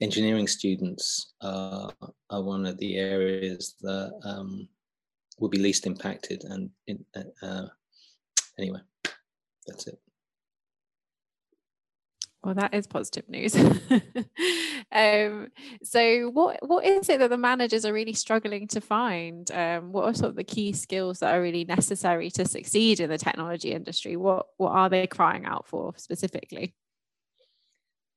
engineering 0.00 0.48
students 0.48 1.34
are, 1.42 1.90
are 2.30 2.42
one 2.42 2.66
of 2.66 2.78
the 2.78 2.96
areas 2.96 3.76
that 3.82 4.12
um, 4.24 4.68
will 5.38 5.48
be 5.48 5.58
least 5.58 5.86
impacted. 5.86 6.42
And 6.44 6.70
uh, 7.42 7.66
anyway, 8.58 8.80
that's 9.66 9.86
it. 9.86 9.98
Well, 12.44 12.54
that 12.56 12.74
is 12.74 12.86
positive 12.86 13.26
news. 13.26 13.56
um, 14.92 15.48
so, 15.82 16.28
what 16.28 16.58
what 16.60 16.84
is 16.84 17.08
it 17.08 17.18
that 17.20 17.30
the 17.30 17.38
managers 17.38 17.86
are 17.86 17.92
really 17.92 18.12
struggling 18.12 18.68
to 18.68 18.82
find? 18.82 19.50
Um, 19.50 19.92
what 19.92 20.04
are 20.04 20.14
sort 20.14 20.30
of 20.30 20.36
the 20.36 20.44
key 20.44 20.74
skills 20.74 21.20
that 21.20 21.34
are 21.34 21.40
really 21.40 21.64
necessary 21.64 22.30
to 22.32 22.44
succeed 22.44 23.00
in 23.00 23.08
the 23.08 23.16
technology 23.16 23.72
industry? 23.72 24.16
What 24.16 24.46
what 24.58 24.72
are 24.72 24.90
they 24.90 25.06
crying 25.06 25.46
out 25.46 25.66
for 25.66 25.94
specifically? 25.96 26.74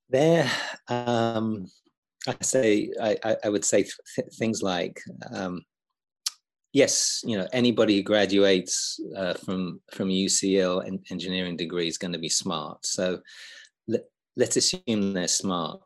There, 0.09 0.51
um, 0.89 1.67
I 2.27 2.35
say 2.41 2.91
I, 3.01 3.37
I 3.45 3.49
would 3.49 3.63
say 3.63 3.83
th- 4.15 4.33
things 4.37 4.61
like 4.61 4.99
um, 5.31 5.63
yes, 6.73 7.21
you 7.23 7.37
know 7.37 7.47
anybody 7.53 7.95
who 7.95 8.03
graduates 8.03 8.99
uh, 9.15 9.35
from 9.35 9.79
from 9.93 10.09
UCL 10.09 10.85
engineering 11.11 11.55
degree 11.55 11.87
is 11.87 11.97
going 11.97 12.13
to 12.13 12.19
be 12.19 12.29
smart. 12.29 12.85
So 12.85 13.21
let's 14.37 14.55
assume 14.55 15.13
they're 15.13 15.27
smart. 15.27 15.81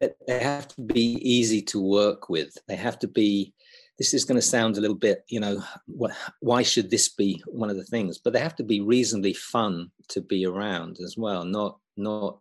They 0.00 0.40
have 0.40 0.68
to 0.68 0.82
be 0.82 1.14
easy 1.22 1.62
to 1.62 1.80
work 1.80 2.28
with. 2.28 2.56
They 2.68 2.76
have 2.76 2.98
to 2.98 3.08
be, 3.08 3.54
this 3.98 4.12
is 4.12 4.24
going 4.24 4.36
to 4.36 4.42
sound 4.42 4.76
a 4.76 4.80
little 4.80 4.96
bit, 4.96 5.24
you 5.28 5.40
know, 5.40 5.62
what, 5.86 6.10
why 6.40 6.62
should 6.62 6.90
this 6.90 7.08
be 7.08 7.42
one 7.46 7.70
of 7.70 7.76
the 7.76 7.84
things? 7.84 8.18
But 8.18 8.32
they 8.32 8.40
have 8.40 8.56
to 8.56 8.64
be 8.64 8.80
reasonably 8.80 9.32
fun 9.32 9.90
to 10.08 10.20
be 10.20 10.44
around 10.44 10.98
as 11.02 11.16
well, 11.16 11.44
not, 11.44 11.78
not, 11.96 12.40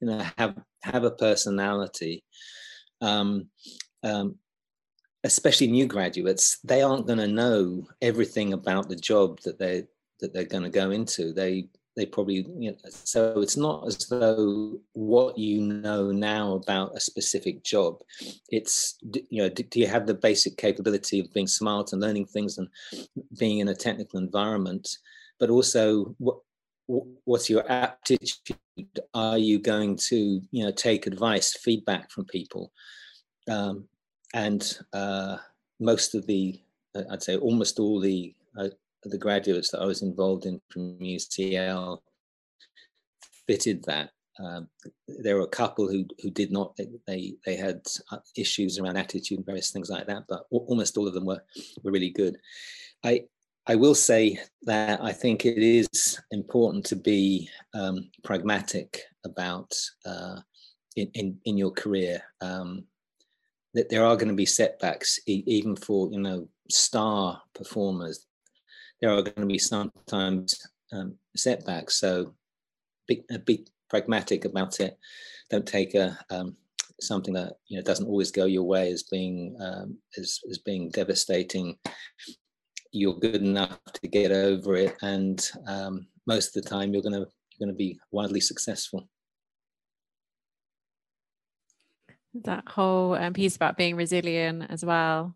you 0.00 0.08
know, 0.08 0.26
have, 0.36 0.56
have 0.82 1.04
a 1.04 1.12
personality. 1.12 2.24
Um, 3.00 3.46
um, 4.02 4.36
especially 5.24 5.68
new 5.68 5.86
graduates, 5.86 6.58
they 6.64 6.82
aren't 6.82 7.06
going 7.06 7.20
to 7.20 7.28
know 7.28 7.86
everything 8.00 8.52
about 8.52 8.88
the 8.88 8.96
job 8.96 9.40
that 9.42 9.58
they 9.58 9.84
that 10.20 10.32
they're 10.32 10.44
going 10.44 10.62
to 10.62 10.70
go 10.70 10.90
into. 10.90 11.32
They 11.32 11.68
they 11.96 12.06
probably 12.06 12.46
you 12.58 12.70
know, 12.70 12.76
so 12.88 13.40
it's 13.40 13.56
not 13.56 13.86
as 13.86 13.98
though 14.08 14.80
what 14.92 15.36
you 15.36 15.60
know 15.60 16.10
now 16.10 16.54
about 16.54 16.96
a 16.96 17.00
specific 17.00 17.62
job 17.62 17.98
it's 18.48 18.98
you 19.30 19.42
know 19.42 19.48
do, 19.48 19.62
do, 19.64 19.80
you 19.80 19.86
have 19.86 20.06
the 20.06 20.14
basic 20.14 20.56
capability 20.56 21.20
of 21.20 21.32
being 21.32 21.46
smart 21.46 21.92
and 21.92 22.00
learning 22.00 22.26
things 22.26 22.58
and 22.58 22.68
being 23.38 23.58
in 23.58 23.68
a 23.68 23.74
technical 23.74 24.18
environment 24.18 24.96
but 25.38 25.50
also 25.50 26.14
what 26.18 26.38
what's 27.24 27.48
your 27.48 27.70
aptitude? 27.70 28.58
Are 29.14 29.38
you 29.38 29.58
going 29.58 29.96
to 30.08 30.40
you 30.50 30.64
know 30.64 30.72
take 30.72 31.06
advice 31.06 31.56
feedback 31.56 32.10
from 32.10 32.26
people? 32.26 32.72
Um, 33.48 33.88
and 34.34 34.78
uh, 34.92 35.36
most 35.82 36.14
of 36.14 36.26
the 36.26 36.60
i'd 37.10 37.22
say 37.22 37.36
almost 37.36 37.78
all 37.78 38.00
the 38.00 38.34
uh, 38.58 38.68
the 39.04 39.18
graduates 39.18 39.70
that 39.70 39.80
I 39.80 39.86
was 39.86 40.02
involved 40.02 40.46
in 40.46 40.60
from 40.70 40.98
UCL 40.98 41.98
fitted 43.46 43.84
that. 43.84 44.10
Um, 44.38 44.68
there 45.08 45.36
were 45.36 45.42
a 45.42 45.48
couple 45.48 45.88
who 45.88 46.06
who 46.22 46.30
did 46.30 46.50
not. 46.50 46.74
They 47.06 47.34
they 47.44 47.56
had 47.56 47.82
uh, 48.10 48.18
issues 48.36 48.78
around 48.78 48.96
attitude 48.96 49.38
and 49.38 49.46
various 49.46 49.70
things 49.70 49.90
like 49.90 50.06
that, 50.06 50.24
but 50.28 50.44
almost 50.50 50.96
all 50.96 51.06
of 51.06 51.14
them 51.14 51.26
were 51.26 51.42
were 51.82 51.92
really 51.92 52.10
good. 52.10 52.38
I 53.04 53.24
I 53.66 53.74
will 53.74 53.94
say 53.94 54.38
that 54.62 55.02
I 55.02 55.12
think 55.12 55.44
it 55.44 55.58
is 55.58 56.20
important 56.30 56.84
to 56.86 56.96
be 56.96 57.48
um, 57.74 58.10
pragmatic 58.24 59.02
about 59.24 59.74
uh, 60.06 60.40
in, 60.96 61.10
in 61.14 61.38
in 61.44 61.58
your 61.58 61.70
career. 61.70 62.22
Um, 62.40 62.84
that 63.74 63.88
there 63.88 64.04
are 64.04 64.16
going 64.16 64.28
to 64.28 64.34
be 64.34 64.46
setbacks, 64.46 65.18
even 65.26 65.76
for 65.76 66.10
you 66.10 66.20
know 66.20 66.48
star 66.70 67.42
performers 67.54 68.26
there 69.02 69.10
are 69.10 69.20
going 69.20 69.34
to 69.34 69.46
be 69.46 69.58
sometimes 69.58 70.64
um, 70.92 71.16
setbacks. 71.36 71.98
So 71.98 72.34
be, 73.08 73.24
uh, 73.34 73.38
be 73.38 73.66
pragmatic 73.90 74.44
about 74.44 74.80
it. 74.80 74.96
Don't 75.50 75.66
take 75.66 75.94
a 75.94 76.16
um, 76.30 76.56
something 77.00 77.34
that 77.34 77.54
you 77.66 77.76
know 77.76 77.82
doesn't 77.82 78.06
always 78.06 78.30
go 78.30 78.44
your 78.46 78.62
way 78.62 78.90
as 78.92 79.02
being 79.02 79.56
um, 79.60 79.98
as, 80.16 80.38
as 80.48 80.58
being 80.58 80.88
devastating. 80.90 81.76
You're 82.92 83.18
good 83.18 83.42
enough 83.42 83.78
to 83.92 84.08
get 84.08 84.30
over 84.30 84.76
it, 84.76 84.96
and 85.02 85.46
um, 85.66 86.06
most 86.26 86.56
of 86.56 86.62
the 86.62 86.70
time 86.70 86.92
you're 86.92 87.02
going 87.02 87.12
to 87.12 87.26
you're 87.58 87.66
going 87.66 87.74
to 87.74 87.78
be 87.78 87.98
wildly 88.12 88.40
successful. 88.40 89.08
That 92.34 92.64
whole 92.66 93.14
um, 93.14 93.34
piece 93.34 93.56
about 93.56 93.76
being 93.76 93.96
resilient 93.96 94.70
as 94.70 94.84
well 94.84 95.34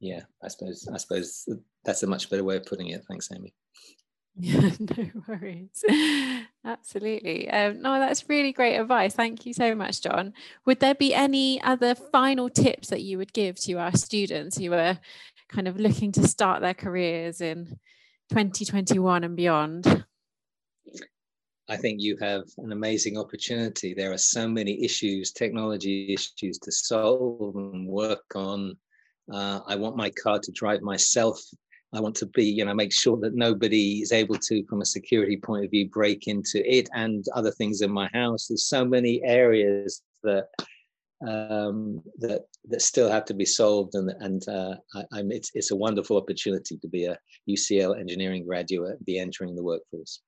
yeah, 0.00 0.22
I 0.42 0.48
suppose 0.48 0.88
I 0.92 0.96
suppose 0.96 1.48
that's 1.84 2.02
a 2.02 2.06
much 2.06 2.30
better 2.30 2.44
way 2.44 2.56
of 2.56 2.66
putting 2.66 2.88
it. 2.88 3.04
Thanks, 3.08 3.28
Amy. 3.34 3.54
Yeah, 4.38 4.70
no 4.78 5.10
worries. 5.26 5.84
Absolutely. 6.64 7.48
Um, 7.50 7.80
no, 7.80 7.98
that's 7.98 8.28
really 8.28 8.52
great 8.52 8.76
advice. 8.76 9.14
Thank 9.14 9.46
you 9.46 9.54
so 9.54 9.74
much, 9.74 10.02
John. 10.02 10.34
Would 10.66 10.80
there 10.80 10.94
be 10.94 11.14
any 11.14 11.62
other 11.62 11.94
final 11.94 12.50
tips 12.50 12.88
that 12.88 13.02
you 13.02 13.18
would 13.18 13.32
give 13.32 13.56
to 13.60 13.74
our 13.74 13.96
students 13.96 14.58
who 14.58 14.72
are 14.74 14.98
kind 15.48 15.68
of 15.68 15.78
looking 15.78 16.12
to 16.12 16.28
start 16.28 16.60
their 16.60 16.74
careers 16.74 17.40
in 17.40 17.78
2021 18.30 19.24
and 19.24 19.36
beyond? 19.36 20.04
I 21.68 21.76
think 21.76 22.00
you 22.00 22.16
have 22.20 22.44
an 22.58 22.72
amazing 22.72 23.18
opportunity. 23.18 23.94
There 23.94 24.12
are 24.12 24.18
so 24.18 24.46
many 24.48 24.84
issues, 24.84 25.32
technology 25.32 26.12
issues 26.12 26.58
to 26.58 26.70
solve 26.70 27.56
and 27.56 27.88
work 27.88 28.24
on 28.36 28.76
uh, 29.32 29.60
I 29.66 29.76
want 29.76 29.96
my 29.96 30.10
car 30.10 30.38
to 30.38 30.52
drive 30.52 30.82
myself. 30.82 31.40
I 31.92 32.00
want 32.00 32.14
to 32.16 32.26
be, 32.26 32.44
you 32.44 32.64
know, 32.64 32.74
make 32.74 32.92
sure 32.92 33.16
that 33.18 33.34
nobody 33.34 34.00
is 34.00 34.12
able 34.12 34.36
to, 34.36 34.64
from 34.66 34.82
a 34.82 34.86
security 34.86 35.36
point 35.36 35.64
of 35.64 35.70
view, 35.70 35.88
break 35.88 36.26
into 36.26 36.62
it 36.70 36.88
and 36.94 37.24
other 37.34 37.50
things 37.50 37.80
in 37.80 37.90
my 37.90 38.08
house. 38.12 38.48
There's 38.48 38.64
so 38.64 38.84
many 38.84 39.22
areas 39.24 40.02
that 40.22 40.48
um, 41.26 42.02
that 42.18 42.42
that 42.68 42.82
still 42.82 43.10
have 43.10 43.24
to 43.26 43.34
be 43.34 43.46
solved, 43.46 43.94
and 43.94 44.10
and 44.20 44.46
uh, 44.48 44.74
I, 44.94 45.20
am 45.20 45.32
it's 45.32 45.50
it's 45.54 45.70
a 45.70 45.76
wonderful 45.76 46.16
opportunity 46.16 46.76
to 46.76 46.88
be 46.88 47.06
a 47.06 47.18
UCL 47.48 47.98
engineering 47.98 48.44
graduate, 48.44 49.02
be 49.04 49.18
entering 49.18 49.56
the 49.56 49.62
workforce. 49.62 50.20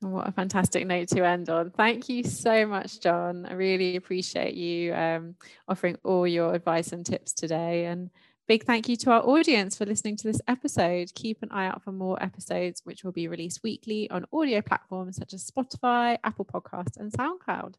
What 0.00 0.28
a 0.28 0.32
fantastic 0.32 0.86
note 0.86 1.08
to 1.08 1.26
end 1.26 1.48
on. 1.48 1.70
Thank 1.70 2.08
you 2.08 2.22
so 2.22 2.66
much, 2.66 3.00
John. 3.00 3.46
I 3.46 3.54
really 3.54 3.96
appreciate 3.96 4.54
you 4.54 4.94
um, 4.94 5.36
offering 5.68 5.96
all 6.04 6.26
your 6.26 6.54
advice 6.54 6.92
and 6.92 7.04
tips 7.04 7.32
today. 7.32 7.86
And 7.86 8.10
big 8.46 8.64
thank 8.64 8.90
you 8.90 8.96
to 8.96 9.10
our 9.12 9.22
audience 9.22 9.78
for 9.78 9.86
listening 9.86 10.16
to 10.18 10.24
this 10.24 10.40
episode. 10.46 11.14
Keep 11.14 11.42
an 11.42 11.50
eye 11.50 11.66
out 11.66 11.82
for 11.82 11.92
more 11.92 12.22
episodes, 12.22 12.82
which 12.84 13.04
will 13.04 13.12
be 13.12 13.26
released 13.26 13.62
weekly 13.62 14.10
on 14.10 14.26
audio 14.32 14.60
platforms 14.60 15.16
such 15.16 15.32
as 15.32 15.50
Spotify, 15.50 16.18
Apple 16.22 16.44
Podcast, 16.44 16.98
and 16.98 17.10
SoundCloud. 17.10 17.76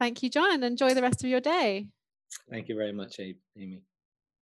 Thank 0.00 0.24
you, 0.24 0.30
John, 0.30 0.52
and 0.52 0.64
enjoy 0.64 0.94
the 0.94 1.02
rest 1.02 1.22
of 1.22 1.30
your 1.30 1.40
day. 1.40 1.88
Thank 2.50 2.68
you 2.68 2.74
very 2.74 2.92
much, 2.92 3.20
Amy. 3.20 3.82